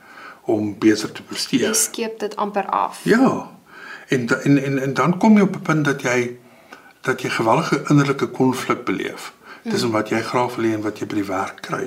om 0.46 0.74
beter 0.78 1.12
te 1.12 1.24
presteer. 1.26 1.68
Jy 1.70 1.74
skeep 1.74 2.18
dit 2.22 2.36
amper 2.36 2.68
af. 2.70 3.00
Ja. 3.04 3.48
En 4.08 4.28
en 4.42 4.58
en 4.62 4.78
en 4.78 4.94
dan 4.94 5.16
kom 5.18 5.36
jy 5.36 5.48
op 5.48 5.56
'n 5.56 5.62
punt 5.62 5.84
dat 5.84 6.02
jy 6.02 6.36
dat 7.00 7.22
jy 7.22 7.30
geweldige 7.30 7.82
innerlike 7.88 8.26
konflik 8.26 8.84
beleef 8.84 9.32
tussen 9.70 9.90
wat 9.90 10.08
jy 10.08 10.20
graag 10.22 10.54
wil 10.56 10.64
hê 10.64 10.74
en 10.74 10.82
wat 10.84 10.98
jy 11.00 11.06
by 11.10 11.20
die 11.20 11.28
werk 11.28 11.62
kry. 11.66 11.84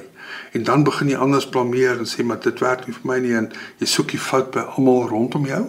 En 0.53 0.63
dan 0.63 0.83
begin 0.83 1.09
jy 1.09 1.17
anders 1.17 1.47
blameer 1.49 1.99
en 1.99 2.09
sê 2.09 2.23
maar 2.25 2.39
dit 2.43 2.59
werk 2.59 2.87
nie 2.87 2.95
vir 2.95 3.07
my 3.07 3.19
nie 3.23 3.35
en 3.37 3.51
jy 3.79 3.87
soek 3.87 4.11
die 4.15 4.21
fout 4.21 4.51
by 4.51 4.65
almal 4.75 5.07
rondom 5.09 5.45
jou. 5.49 5.63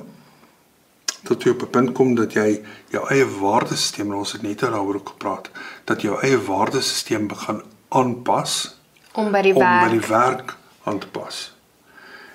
Tot 1.28 1.44
jy 1.44 1.50
op 1.50 1.62
'n 1.62 1.70
punt 1.70 1.92
kom 1.92 2.14
dat 2.14 2.32
jy 2.32 2.62
jou 2.90 3.04
eie 3.10 3.26
waardesisteem, 3.26 4.12
ons 4.14 4.32
het 4.32 4.42
net 4.42 4.60
daaroor 4.60 5.00
gepraat, 5.04 5.50
dat 5.84 6.02
jou 6.02 6.18
eie 6.22 6.38
waardesisteem 6.38 7.28
begin 7.28 7.62
aanpas 7.88 8.76
Om 9.12 9.32
by 9.32 9.42
die 9.42 9.54
om 9.54 9.60
werk. 9.60 9.84
by 9.84 9.90
die 9.90 10.06
werk 10.08 10.56
aan 10.84 10.98
te 10.98 11.06
pas. 11.06 11.52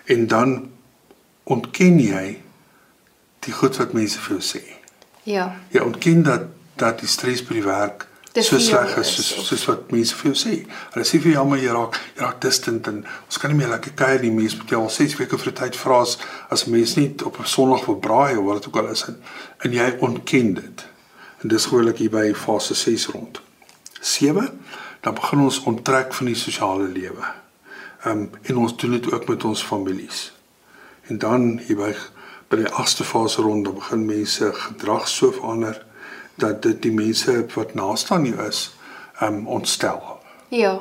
En 0.06 0.28
dan 0.28 0.72
ontken 1.44 2.00
jy 2.00 2.42
die 3.40 3.54
goed 3.54 3.78
wat 3.78 3.94
mense 3.94 4.20
vir 4.20 4.38
jou 4.38 4.42
sê. 4.42 4.64
Ja. 5.24 5.56
Jy 5.70 5.80
ontken 5.80 6.24
dat 6.24 6.42
dat 6.76 7.00
die 7.00 7.08
stres 7.08 7.44
by 7.46 7.54
die 7.54 7.64
werk 7.64 8.08
Te 8.36 8.42
so 8.44 8.60
sleg 8.60 8.98
is 8.98 9.14
is, 9.20 9.28
soos, 9.30 9.46
soos 9.48 9.62
wat 9.70 9.92
mense 9.96 10.16
vir 10.20 10.34
jou 10.34 10.36
sê. 10.36 10.54
Hulle 10.92 11.06
sê 11.08 11.22
vir 11.24 11.38
jou 11.38 11.44
maar 11.48 11.62
jy 11.62 11.72
raak 11.72 12.00
jy 12.18 12.24
raak 12.26 12.42
distant 12.44 12.90
en 12.92 12.98
ons 13.06 13.38
kan 13.40 13.54
nie 13.54 13.60
meer 13.62 13.70
lekker 13.72 13.94
kuier 13.96 14.26
nie. 14.26 14.32
Mense 14.36 14.58
moet 14.60 14.74
jou 14.74 14.82
al 14.84 14.92
6 14.92 15.16
weke 15.22 15.40
vir 15.40 15.56
tyd 15.56 15.80
vra 15.80 16.02
as 16.04 16.18
as 16.52 16.66
mens 16.68 16.98
nie 17.00 17.08
op 17.24 17.40
'n 17.40 17.48
Sondag 17.48 17.86
wil 17.86 17.96
braai 18.08 18.36
of 18.36 18.44
wat 18.50 18.60
dit 18.60 18.68
ook 18.68 18.82
al 18.82 18.92
is 18.92 19.06
en, 19.08 19.16
en 19.64 19.78
jy 19.80 19.88
ontken 20.10 20.54
dit. 20.60 20.86
En 21.42 21.48
dis 21.48 21.66
gewoonlik 21.66 22.04
hier 22.04 22.12
by 22.12 22.34
fase 22.34 22.76
6 22.76 23.08
rond. 23.16 23.40
7 24.02 24.52
dan 25.02 25.14
begin 25.14 25.40
ons 25.40 25.64
onttrek 25.64 26.14
van 26.14 26.26
die 26.26 26.36
sosiale 26.36 26.92
lewe. 26.92 27.24
Ehm 28.04 28.20
um, 28.20 28.30
en 28.44 28.58
ons 28.58 28.78
doen 28.78 28.92
dit 29.00 29.12
ook 29.14 29.28
met 29.28 29.44
ons 29.44 29.64
families. 29.64 30.34
En 31.08 31.18
dan 31.18 31.60
hier 31.68 31.78
by 31.78 31.96
by 32.50 32.58
die 32.58 32.72
agste 32.84 33.04
fase 33.04 33.42
rond 33.42 33.66
dan 33.66 33.80
begin 33.80 34.06
mense 34.06 34.54
gedrag 34.54 35.08
so 35.08 35.32
verander 35.32 35.86
dat 36.42 36.62
dit 36.62 36.82
die 36.82 36.94
mense 36.94 37.46
wat 37.54 37.74
naaste 37.74 38.14
aan 38.14 38.26
jou 38.26 38.48
is, 38.48 38.68
ehm 39.20 39.34
um, 39.34 39.48
ontstel. 39.48 40.20
Ja. 40.50 40.80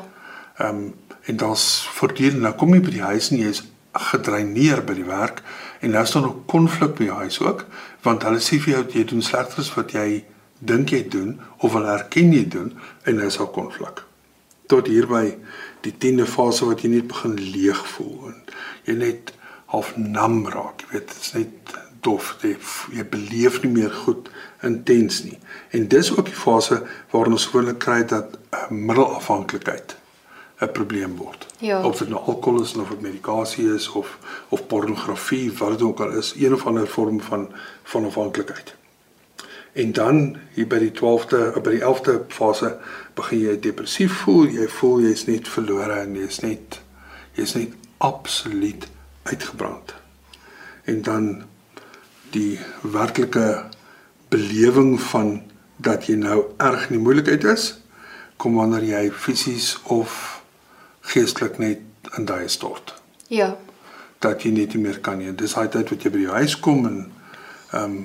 Ehm 0.59 0.69
um, 0.69 0.95
en 1.25 1.37
dan's 1.37 1.89
voortdurend 1.97 2.41
nou 2.45 2.53
kom 2.55 2.75
jy 2.75 2.83
by 2.85 2.93
die 2.93 3.05
huis 3.05 3.31
en 3.33 3.39
jy 3.41 3.49
is 3.55 3.63
gedreineer 4.11 4.83
by 4.85 4.97
die 4.99 5.07
werk 5.09 5.41
en 5.81 5.95
nou 5.95 6.03
is 6.05 6.13
daar 6.13 6.27
nog 6.27 6.43
konflik 6.51 6.97
by 6.99 7.07
jou 7.09 7.19
huis 7.23 7.39
ook 7.41 7.65
want 8.05 8.27
hulle 8.29 8.43
sê 8.45 8.59
vir 8.61 8.75
jou 8.75 8.83
jy 8.99 9.05
doen 9.13 9.25
slegter 9.25 9.63
as 9.63 9.71
wat 9.77 9.95
jy 9.97 10.25
dink 10.59 10.93
jy 10.93 11.01
doen 11.09 11.39
of 11.59 11.77
hulle 11.77 11.95
erken 11.95 12.35
jy 12.37 12.45
doen 12.57 12.75
en 13.05 13.17
nou 13.21 13.31
is 13.31 13.39
daar 13.41 13.53
konflik. 13.55 14.03
Tot 14.69 14.89
hier 14.89 15.09
by 15.09 15.25
die 15.85 15.95
10de 16.05 16.27
fase 16.29 16.69
wat 16.69 16.85
jy 16.85 16.93
net 16.97 17.09
begin 17.09 17.39
leeg 17.41 17.81
voel 17.95 18.31
en 18.33 18.39
jy 18.89 18.99
net 19.01 19.35
half 19.73 19.95
nam 19.97 20.45
raak, 20.53 20.85
jy 20.85 20.93
weet, 20.93 21.09
dit 21.11 21.25
is 21.25 21.33
net 21.35 21.75
dof, 22.05 22.37
jy, 22.45 22.55
jy 22.93 23.05
beleef 23.09 23.61
nie 23.63 23.73
meer 23.73 23.93
goed 24.05 24.29
intens 24.65 25.23
nie. 25.25 25.39
En 25.77 25.89
dis 25.89 26.13
ook 26.13 26.29
die 26.29 26.37
fase 26.39 26.83
waarin 27.13 27.37
ons 27.39 27.49
gewoonlik 27.51 27.81
kry 27.85 28.03
dat 28.09 28.37
uh, 28.37 28.69
middelafhanklikheid 28.71 29.97
'n 30.61 30.73
probleem 30.73 31.17
word. 31.17 31.47
Ja. 31.59 31.83
Of 31.85 31.99
dit 31.99 32.09
nou 32.09 32.21
alkohol 32.21 32.63
is 32.63 32.75
of 32.75 32.89
dit 32.89 33.01
medikasie 33.01 33.75
is 33.75 33.89
of 33.89 34.19
of 34.49 34.67
pornografie, 34.67 35.53
wat 35.59 35.71
dit 35.71 35.83
ook 35.83 36.01
al 36.01 36.13
is, 36.19 36.35
een 36.37 36.55
of 36.55 36.67
ander 36.67 36.89
vorm 36.89 37.21
van 37.21 37.49
van 37.83 38.05
afhanklikheid. 38.05 38.75
En 39.73 39.93
dan 39.93 40.37
hier 40.55 40.67
by 40.67 40.79
die 40.79 40.93
12de, 40.95 41.61
by 41.63 41.71
die 41.75 41.83
11de 41.83 42.21
fase 42.29 42.77
begin 43.15 43.41
jy 43.41 43.55
depressief 43.61 44.21
voel, 44.23 44.47
jy 44.47 44.69
voel 44.69 45.01
jy's 45.09 45.27
net 45.27 45.49
verlore 45.51 45.99
en 46.05 46.15
jy's 46.15 46.41
net 46.45 46.79
jy's 47.35 47.57
net 47.59 47.75
absoluut 47.99 48.87
uitgebrand. 49.23 49.95
En 50.85 51.03
dan 51.03 51.29
die 52.35 52.59
werklike 52.83 53.65
belewing 54.33 54.99
van 55.11 55.43
dat 55.77 56.07
jy 56.09 56.17
nou 56.19 56.45
erg 56.63 56.89
in 56.89 56.99
die 56.99 57.03
moeilikheid 57.03 57.45
is, 57.51 57.75
kom 58.37 58.59
wanneer 58.59 58.85
jy 58.87 59.05
fisies 59.11 59.75
of 59.95 60.43
geestelik 61.13 61.59
net 61.63 61.81
in 62.19 62.27
daai 62.29 62.49
stort. 62.49 62.95
Ja. 63.29 63.55
Dat 64.19 64.43
jy 64.43 64.51
net 64.55 64.75
nie 64.75 64.83
meer 64.87 65.01
kan 65.05 65.19
nie. 65.21 65.33
Dis 65.35 65.55
daai 65.55 65.69
tyd 65.73 65.91
wat 65.93 66.05
jy 66.05 66.13
by 66.15 66.23
jou 66.27 66.37
huis 66.41 66.59
kom 66.61 66.87
en 66.91 67.01
ehm 67.73 67.99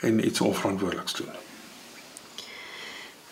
en 0.00 0.26
iets 0.26 0.40
onverantwoordeliks 0.40 1.12
doen. 1.18 1.28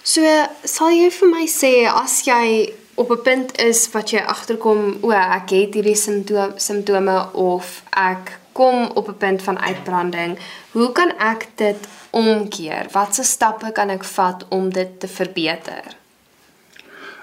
So, 0.02 0.24
sal 0.64 0.90
jy 0.92 1.06
vir 1.12 1.30
my 1.32 1.46
sê 1.48 1.70
as 1.88 2.18
jy 2.26 2.74
op 3.00 3.10
'n 3.10 3.22
punt 3.22 3.56
is 3.60 3.88
wat 3.92 4.10
jy 4.10 4.20
agterkom, 4.20 4.98
o, 5.00 5.10
ek 5.10 5.50
het 5.50 5.74
hierdie 5.74 5.96
simptome 5.96 6.60
simptome 6.60 7.32
of 7.32 7.82
ek 7.90 8.37
kom 8.58 8.90
op 8.94 9.08
'n 9.08 9.16
punt 9.16 9.42
van 9.42 9.58
uitbranding, 9.58 10.38
hoe 10.70 10.92
kan 10.92 11.10
ek 11.18 11.48
dit 11.54 11.88
omkeer? 12.10 12.86
Watse 12.92 13.22
stappe 13.22 13.72
kan 13.72 13.88
ek 13.88 14.04
vat 14.04 14.46
om 14.48 14.72
dit 14.72 15.00
te 15.00 15.08
verbeter? 15.08 15.82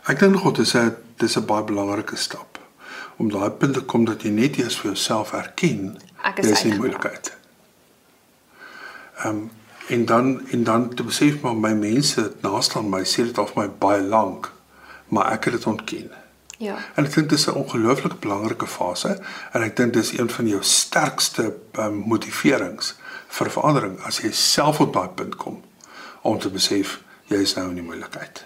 Ek 0.06 0.20
dink 0.20 0.44
dit 0.44 0.58
is 0.58 0.74
'n 0.76 0.96
dis 1.18 1.38
'n 1.38 1.46
baie 1.46 1.64
belangrike 1.64 2.16
stap 2.16 2.60
om 3.18 3.32
daai 3.32 3.50
punt 3.50 3.74
te 3.74 3.82
kom 3.82 4.06
dat 4.06 4.22
jy 4.22 4.30
net 4.30 4.58
eers 4.58 4.76
vir 4.76 4.92
jouself 4.92 5.34
erken 5.34 5.98
Ek 6.22 6.38
is 6.38 6.48
dis 6.48 6.52
'n 6.52 6.52
uitgebrand. 6.52 6.80
moeilikheid. 6.80 7.38
Ehm 9.18 9.28
um, 9.28 9.52
en 9.88 10.06
dan 10.06 10.48
en 10.50 10.64
dan 10.64 10.94
te 10.96 11.04
besef 11.04 11.42
maar 11.42 11.56
my 11.56 11.74
mense 11.74 12.34
naaste 12.42 12.78
aan 12.78 12.90
my 12.90 13.04
sê 13.04 13.16
dit 13.16 13.38
al 13.38 13.48
vir 13.48 13.64
my 13.64 13.70
baie 13.70 14.02
lank, 14.02 14.52
maar 15.08 15.32
ek 15.32 15.44
het 15.44 15.54
dit 15.54 15.66
ontken. 15.66 16.10
Ja. 16.58 16.78
En 16.96 17.06
ek 17.06 17.14
dink 17.14 17.30
dis 17.30 17.48
'n 17.48 17.58
ongelooflik 17.60 18.20
belangrike 18.20 18.68
fase 18.68 19.20
en 19.52 19.62
ek 19.62 19.76
dink 19.76 19.94
dis 19.94 20.18
een 20.18 20.30
van 20.30 20.48
jou 20.48 20.64
sterkste 20.64 21.54
um, 21.78 22.04
motiverings 22.08 22.96
vir 23.28 23.50
verandering 23.52 24.00
as 24.08 24.22
jy 24.24 24.32
self 24.32 24.80
op 24.80 24.94
daai 24.94 25.10
punt 25.10 25.36
kom 25.36 25.64
om 26.22 26.40
te 26.40 26.50
besef 26.50 27.02
jy 27.28 27.42
is 27.42 27.56
nou 27.56 27.70
in 27.70 27.76
die 27.76 27.84
moeilikheid. 27.84 28.46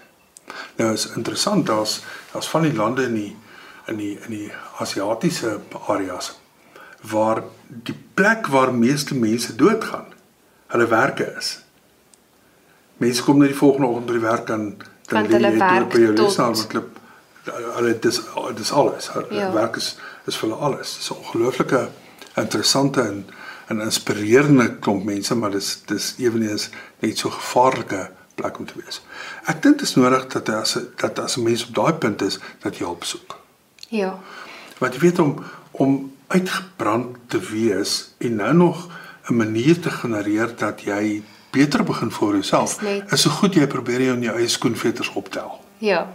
Nou 0.78 0.94
is 0.94 1.08
interessant 1.16 1.66
daar's 1.66 2.02
daar's 2.34 2.50
van 2.50 2.62
die 2.62 2.74
lande 2.74 3.04
in 3.04 3.14
die 3.14 3.36
in 3.88 3.98
die 3.98 4.18
in 4.26 4.32
die 4.32 4.52
Asiatiese 4.80 5.60
areas 5.88 6.40
waar 7.02 7.44
die 7.68 7.98
plek 8.14 8.48
waar 8.48 8.74
meeste 8.74 9.16
mense 9.16 9.56
doodgaan 9.56 10.14
hulle 10.68 10.88
werke 10.88 11.34
is. 11.38 11.60
Mense 12.98 13.24
kom 13.24 13.38
net 13.40 13.54
die 13.54 13.58
volgende 13.58 13.88
oggend 13.88 14.06
by 14.06 14.18
die 14.18 14.28
werk 14.28 14.50
en 14.50 14.78
dan 15.10 15.28
lê 15.28 15.38
hulle 15.38 15.52
jy 15.52 15.60
werk 15.60 15.94
by 15.94 16.02
jou 16.04 16.14
lesenaar 16.14 16.56
want 16.56 16.74
hulle 16.74 16.99
hulle 17.76 18.00
dis 18.00 18.22
dis 18.56 18.72
alles. 18.72 19.10
Hulle 19.14 19.28
Ja. 19.36 19.52
werk 19.54 19.76
is 19.76 19.98
is 20.28 20.36
vir 20.38 20.50
hulle 20.50 20.62
alles. 20.62 20.96
Dis 20.98 21.10
'n 21.12 21.16
ongelooflike 21.18 21.90
interessante 22.36 23.02
en 23.02 23.26
'n 23.78 23.82
inspirerende 23.82 24.76
klomp 24.80 25.04
mense, 25.04 25.36
maar 25.36 25.52
dis 25.52 25.82
dis 25.86 26.16
eweneens 26.18 26.70
net 27.00 27.18
so 27.18 27.30
gevaarlike 27.30 28.10
plek 28.36 28.60
om 28.60 28.66
te 28.66 28.74
wees. 28.86 29.02
Ek 29.46 29.62
dink 29.62 29.78
dit 29.80 29.88
is 29.88 29.96
nodig 29.96 30.28
dat 30.28 30.50
as 30.50 30.78
dat 30.96 31.20
as 31.20 31.38
'n 31.38 31.44
mens 31.44 31.68
op 31.68 31.76
daai 31.76 31.94
punt 31.94 32.22
is 32.22 32.40
dat 32.62 32.78
jy 32.78 32.86
hulp 32.86 33.04
soek. 33.04 33.36
Ja. 33.90 34.20
Want 34.78 34.94
jy 34.94 35.00
weet 35.00 35.20
om 35.20 35.44
om 35.72 36.12
uitgebrand 36.28 37.16
te 37.28 37.40
wees 37.40 38.14
en 38.18 38.36
nou 38.36 38.54
nog 38.54 38.88
'n 39.30 39.36
manier 39.38 39.80
te 39.80 39.90
genereer 39.90 40.56
dat 40.56 40.82
jy 40.82 41.24
beter 41.52 41.84
begin 41.84 42.12
voel 42.12 42.32
jouself. 42.32 42.72
Is 42.72 42.82
net- 42.82 43.12
Is 43.12 43.22
so 43.22 43.30
goed 43.30 43.54
jy 43.54 43.68
probeer 43.68 44.02
jou 44.02 44.16
in 44.16 44.22
jou 44.24 44.38
eie 44.38 44.48
skoenveters 44.48 45.10
optel. 45.14 45.60
Ja. 45.78 46.08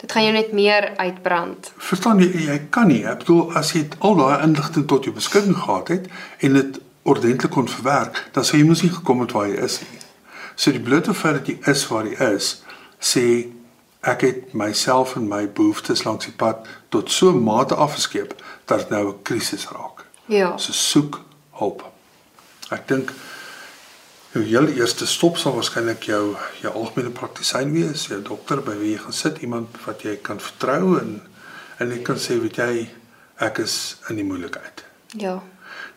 Dit 0.00 0.12
gaan 0.12 0.22
jou 0.22 0.32
net 0.32 0.52
meer 0.52 0.92
uitbrand. 0.96 1.72
Verstaan 1.76 2.18
jy 2.18 2.46
jy 2.46 2.58
kan 2.70 2.88
nie. 2.88 3.04
Ek 3.06 3.18
bedoel 3.18 3.54
as 3.54 3.72
jy 3.72 3.88
al 3.98 4.14
daai 4.14 4.42
inligting 4.42 4.86
tot 4.86 5.04
jou 5.04 5.14
beskikking 5.14 5.56
gehad 5.56 5.88
het 5.88 6.08
en 6.38 6.52
dit 6.52 6.80
ordentlik 7.04 7.52
kon 7.52 7.68
verwerk, 7.68 8.28
dan 8.32 8.44
sou 8.44 8.58
jy 8.58 8.66
mos 8.66 8.82
nie 8.82 8.92
gekom 8.92 9.20
het 9.20 9.32
waar 9.36 9.48
jy 9.48 9.60
is 9.64 9.80
nie. 9.80 10.00
So 10.56 10.72
die 10.72 10.80
blote 10.80 11.14
feit 11.14 11.34
dat 11.40 11.50
jy 11.50 11.58
is 11.72 11.86
waar 11.90 12.06
jy 12.08 12.16
is, 12.34 12.62
sê 13.00 13.24
ek 14.04 14.24
het 14.24 14.54
myself 14.56 15.14
en 15.16 15.28
my 15.28 15.44
behoeftes 15.48 16.04
langs 16.04 16.28
die 16.28 16.36
pad 16.36 16.66
tot 16.88 17.10
so 17.10 17.30
'n 17.32 17.44
mate 17.44 17.74
afgeskeep 17.74 18.34
dat 18.64 18.78
dit 18.78 18.90
nou 18.90 19.08
'n 19.08 19.22
krisis 19.22 19.68
raak. 19.68 20.04
Ja. 20.26 20.56
So 20.56 20.72
soek 20.72 21.20
hulp. 21.50 21.84
Ek 22.70 22.88
dink 22.88 23.12
jou 24.34 24.42
heel 24.44 24.66
eerste 24.74 25.06
stop 25.06 25.36
sal 25.38 25.54
waarskynlik 25.54 26.06
jou 26.10 26.34
jou 26.62 26.72
algemene 26.74 27.10
praktisyn 27.14 27.72
wees, 27.74 28.06
jou 28.10 28.20
dokter 28.22 28.62
by 28.66 28.74
wie 28.80 28.94
jy 28.94 28.98
gaan 29.04 29.12
sit, 29.16 29.38
iemand 29.46 29.76
wat 29.86 30.02
jy 30.06 30.16
kan 30.22 30.40
vertrou 30.42 30.98
en 31.00 31.20
en 31.82 31.90
jy 31.90 32.02
kan 32.06 32.16
sê 32.22 32.36
weet 32.42 32.56
jy 32.58 32.88
ek 33.42 33.58
is 33.64 33.96
in 34.10 34.16
die 34.16 34.24
moeilikheid. 34.26 34.84
Ja. 35.18 35.40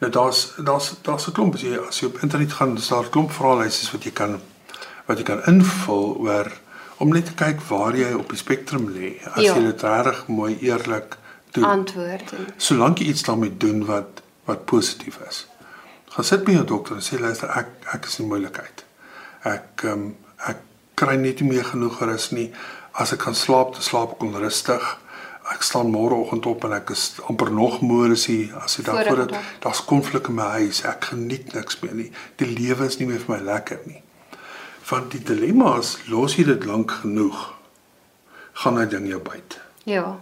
Nou 0.02 0.12
daar's 0.12 0.54
daar's 0.58 0.94
daar's 1.06 1.28
'n 1.28 1.34
klomp 1.34 1.56
as 1.56 1.62
jy 1.62 1.78
as 1.88 2.00
jy 2.02 2.08
op 2.08 2.22
internet 2.24 2.54
gaan, 2.54 2.78
is 2.78 2.88
daar 2.88 3.06
'n 3.06 3.10
klomp 3.10 3.32
vraelyste 3.32 3.92
wat 3.92 4.04
jy 4.04 4.12
kan 4.12 4.40
wat 5.08 5.18
jy 5.18 5.24
kan 5.24 5.42
invul 5.48 6.16
oor 6.20 6.52
om 6.98 7.10
net 7.10 7.26
te 7.26 7.34
kyk 7.34 7.62
waar 7.70 7.96
jy 7.96 8.14
op 8.14 8.30
die 8.30 8.38
spektrum 8.38 8.90
lê. 8.94 9.22
As 9.36 9.44
Ja. 9.44 9.56
jy 9.56 9.64
dit 9.66 9.82
reg 9.82 10.28
mooi 10.28 10.58
eerlik 10.62 11.18
doen. 11.52 11.64
Antwoord. 11.64 12.34
Solank 12.58 12.98
jy 13.00 13.06
iets 13.06 13.24
daarmee 13.24 13.58
doen 13.58 13.86
wat 13.86 14.22
wat 14.46 14.66
positief 14.66 15.18
is. 15.30 15.46
Gaan 16.16 16.26
sit 16.26 16.46
by 16.48 16.56
jou 16.56 16.66
dokter 16.68 16.98
en 16.98 17.06
sê 17.06 17.20
luister 17.20 17.52
ek 17.60 17.74
ek 17.94 18.08
is 18.10 18.20
in 18.22 18.30
moeilikheid. 18.32 18.86
Ek 19.48 19.84
um, 19.92 20.10
ek 20.48 20.64
kry 20.98 21.18
net 21.22 21.42
nie 21.42 21.52
meer 21.52 21.68
genoeg 21.68 22.00
rus 22.08 22.32
nie. 22.36 22.48
As 22.98 23.14
ek 23.14 23.22
kan 23.26 23.36
slaap, 23.38 23.76
dan 23.76 23.86
slaap 23.86 24.16
ek 24.16 24.24
onrustig. 24.26 24.88
Ek 25.48 25.64
staan 25.64 25.92
môreoggend 25.94 26.48
op 26.50 26.66
en 26.68 26.74
ek 26.76 26.92
is 26.96 27.04
amper 27.30 27.52
nog 27.54 27.80
moer 27.86 28.16
as 28.18 28.26
jy 28.28 28.50
as 28.64 28.80
jy 28.80 28.88
daarvoor 28.88 29.14
Vorige 29.14 29.28
dit 29.28 29.36
dag. 29.38 29.52
daar's 29.64 29.84
konflik 29.86 30.28
in 30.28 30.40
my 30.40 30.50
huis. 30.60 30.82
Ek 30.84 31.12
geniet 31.14 31.54
niks 31.56 31.80
meer 31.84 31.96
nie. 31.96 32.10
Die 32.42 32.50
lewe 32.52 32.88
is 32.88 33.00
nie 33.00 33.08
meer 33.08 33.24
vir 33.24 33.38
my 33.38 33.44
lekker 33.54 33.86
nie. 33.86 34.02
Want 34.90 35.12
die 35.12 35.24
dilemma 35.24 35.78
is 35.80 35.98
los 36.08 36.36
jy 36.40 36.48
dit 36.48 36.68
lank 36.68 37.00
genoeg 37.04 37.58
gaan 38.64 38.80
hy 38.80 38.86
ding 38.90 39.08
jou 39.10 39.20
byt 39.22 39.60
ja. 39.90 40.18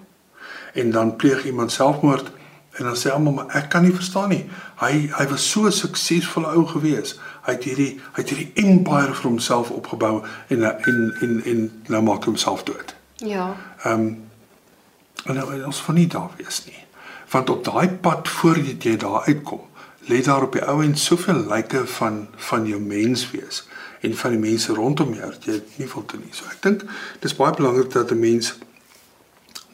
en 0.73 0.91
dan 0.91 1.15
pleeg 1.19 1.45
iemand 1.47 1.71
selfmoord 1.71 2.31
en 2.75 2.83
dan 2.83 2.95
sê 2.95 3.11
almal 3.11 3.33
maar 3.33 3.55
ek 3.55 3.69
kan 3.69 3.83
nie 3.83 3.93
verstaan 3.95 4.29
nie. 4.29 4.43
Hy 4.81 5.07
hy 5.15 5.27
was 5.31 5.49
so 5.49 5.65
'n 5.65 5.71
suksesvolle 5.71 6.47
ou 6.55 6.65
gewees. 6.67 7.19
Hy 7.45 7.51
het 7.51 7.63
hierdie 7.63 7.99
hy 8.13 8.21
het 8.21 8.29
hierdie 8.29 8.51
empire 8.53 9.13
vir 9.13 9.29
homself 9.29 9.69
opgebou 9.71 10.23
en 10.47 10.63
en 10.63 11.13
en 11.21 11.43
en 11.45 11.83
nou 11.87 12.01
maak 12.01 12.25
hy 12.25 12.31
homself 12.31 12.63
dood. 12.63 12.95
Ja. 13.15 13.55
Ehm 13.83 13.99
um, 13.99 14.23
en 15.25 15.35
nou 15.35 15.63
ons 15.65 15.81
van 15.81 15.95
nie 15.95 16.07
daar 16.07 16.31
wees 16.37 16.65
nie. 16.65 16.83
Want 17.29 17.49
op 17.49 17.63
daai 17.63 17.89
pad 17.89 18.27
voordat 18.29 18.83
jy 18.83 18.97
daar 18.97 19.23
uitkom, 19.25 19.61
lê 20.07 20.21
daar 20.21 20.43
op 20.43 20.51
die 20.53 20.65
ou 20.67 20.83
end 20.83 20.99
soveel 20.99 21.47
lyke 21.49 21.87
van 21.87 22.27
van 22.35 22.67
jou 22.67 22.81
menswees 22.81 23.67
en 24.01 24.17
van 24.17 24.31
die 24.31 24.39
mense 24.39 24.73
rondom 24.73 25.13
jou 25.13 25.31
dat 25.31 25.43
jy 25.43 25.61
nie 25.75 25.89
wil 25.93 26.05
doen 26.05 26.21
nie. 26.25 26.33
So 26.33 26.45
ek 26.45 26.61
dink 26.61 26.83
dis 27.19 27.35
baie 27.35 27.53
belangrik 27.53 27.91
dat 27.91 28.11
'n 28.11 28.19
mens 28.19 28.53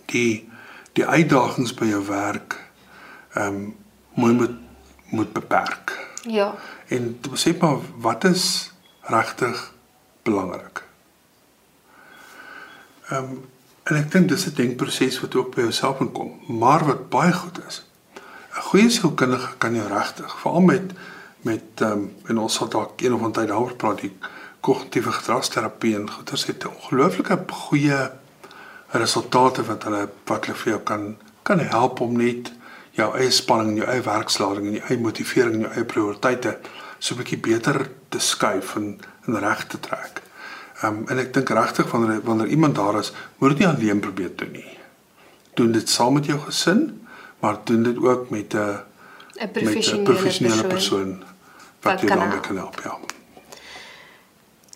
die 0.06 0.50
die 0.94 1.06
uitdagings 1.06 1.74
by 1.74 1.86
jou 1.86 2.06
werk 2.06 2.71
ehm 3.34 3.48
um, 3.48 3.76
mooi 4.14 4.34
moet 4.34 4.58
moet 5.10 5.34
beperk. 5.34 6.08
Ja. 6.24 6.56
En 6.88 7.20
besef 7.30 7.58
maar 7.60 7.78
wat 7.98 8.24
is 8.24 8.72
regtig 9.02 9.74
belangrik. 10.24 10.84
Ehm 13.10 13.24
um, 13.24 13.50
en 13.84 13.96
ek 13.98 14.12
dink 14.12 14.30
dis 14.30 14.46
'n 14.46 14.56
denkproses 14.56 15.20
wat 15.20 15.36
ook 15.36 15.56
by 15.56 15.62
jouself 15.62 16.00
moet 16.00 16.12
kom, 16.12 16.40
maar 16.48 16.86
wat 16.86 17.10
baie 17.10 17.34
goed 17.34 17.60
is. 17.68 17.86
'n 18.56 18.62
Goeie 18.62 18.90
sielkundige 18.90 19.58
kan 19.58 19.76
jou 19.76 19.88
regtig, 19.88 20.40
veral 20.40 20.62
met 20.62 20.92
met 21.42 21.64
ehm 21.76 21.92
um, 21.92 22.16
en 22.26 22.38
ons 22.38 22.54
sal 22.54 22.70
dalk 22.70 23.02
een 23.02 23.14
of 23.14 23.22
ander 23.22 23.42
tyd 23.42 23.48
daaroor 23.48 23.76
praat, 23.76 24.02
die 24.02 24.14
kognitiewe 24.60 25.12
gedragsterapie 25.12 25.96
en 25.96 26.12
goeters 26.12 26.46
het 26.46 26.64
'n 26.64 26.68
ongelooflike 26.68 27.44
goeie 27.48 28.12
resultate 28.88 29.64
wat 29.64 29.84
hulle 29.84 30.10
wat 30.26 30.46
hulle 30.46 30.58
vir 30.58 30.72
jou 30.72 30.82
kan 30.84 31.18
kan 31.44 31.60
help 31.60 32.00
om 32.00 32.18
net 32.18 32.52
jou 32.98 33.18
eie 33.18 33.32
spanning 33.32 33.70
en 33.70 33.76
jou 33.76 33.90
eie 33.90 34.04
werkslading 34.06 34.68
en 34.68 34.78
jou 34.80 34.84
eie 34.90 35.00
motivering 35.00 35.56
en 35.56 35.62
jou 35.68 35.74
eie 35.74 35.86
prioriteite 35.86 36.58
so 37.00 37.16
'n 37.16 37.18
bietjie 37.18 37.40
beter 37.40 37.90
te 38.10 38.20
skuif 38.20 38.76
en 38.76 39.00
en 39.26 39.40
reg 39.40 39.68
te 39.68 39.80
trek. 39.80 40.22
Ehm 40.82 40.98
um, 40.98 41.08
en 41.08 41.20
ek 41.20 41.34
dink 41.34 41.50
regtig 41.50 41.92
wanneer 41.92 42.22
wanneer 42.24 42.48
iemand 42.48 42.76
daar 42.76 43.00
is, 43.00 43.12
moet 43.38 43.50
dit 43.50 43.60
nie 43.60 43.68
alleen 43.68 44.00
probeer 44.00 44.32
doen 44.36 44.52
nie. 44.52 44.78
Doen 45.54 45.72
dit 45.72 45.90
saam 45.90 46.14
met 46.14 46.26
jou 46.26 46.40
gesin, 46.40 47.08
maar 47.40 47.58
doen 47.64 47.84
dit 47.84 47.98
ook 47.98 48.30
met 48.30 48.54
'n 48.54 48.58
'n 48.58 49.46
'n 49.46 49.52
professionele, 49.52 50.04
professionele 50.04 50.68
persoon. 50.68 51.18
persoon 51.18 51.24
wat 51.82 51.92
wat 51.92 52.02
jou 52.02 52.08
kan 52.08 52.18
daarmee 52.20 52.40
kan 52.40 52.58
help, 52.58 52.82
ja. 52.84 52.98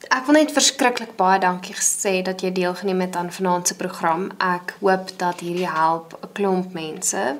Ek 0.09 0.25
wil 0.25 0.35
net 0.35 0.51
verskriklik 0.51 1.15
baie 1.15 1.39
dankie 1.39 1.75
sê 1.75 2.21
dat 2.21 2.41
jy 2.41 2.51
deelgeneem 2.51 2.99
het 3.01 3.15
aan 3.15 3.31
vanaand 3.31 3.67
se 3.67 3.75
program. 3.75 4.29
Ek 4.37 4.75
hoop 4.79 5.09
dat 5.17 5.39
hierdie 5.39 5.69
help 5.69 6.17
'n 6.21 6.31
klomp 6.33 6.73
mense 6.73 7.37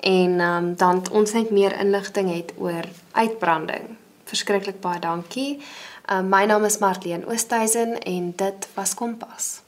en 0.00 0.40
um, 0.40 0.74
dan 0.76 1.02
ons 1.10 1.32
net 1.32 1.50
meer 1.50 1.80
inligting 1.80 2.34
het 2.34 2.52
oor 2.56 2.84
uitbranding. 3.12 3.96
Verskriklik 4.24 4.80
baie 4.80 5.00
dankie. 5.00 5.58
Um, 6.10 6.28
my 6.28 6.44
naam 6.44 6.64
is 6.64 6.78
Marlene 6.78 7.26
Oosthuizen 7.26 7.98
en 7.98 8.32
dit 8.36 8.68
was 8.74 8.94
Kompas. 8.94 9.60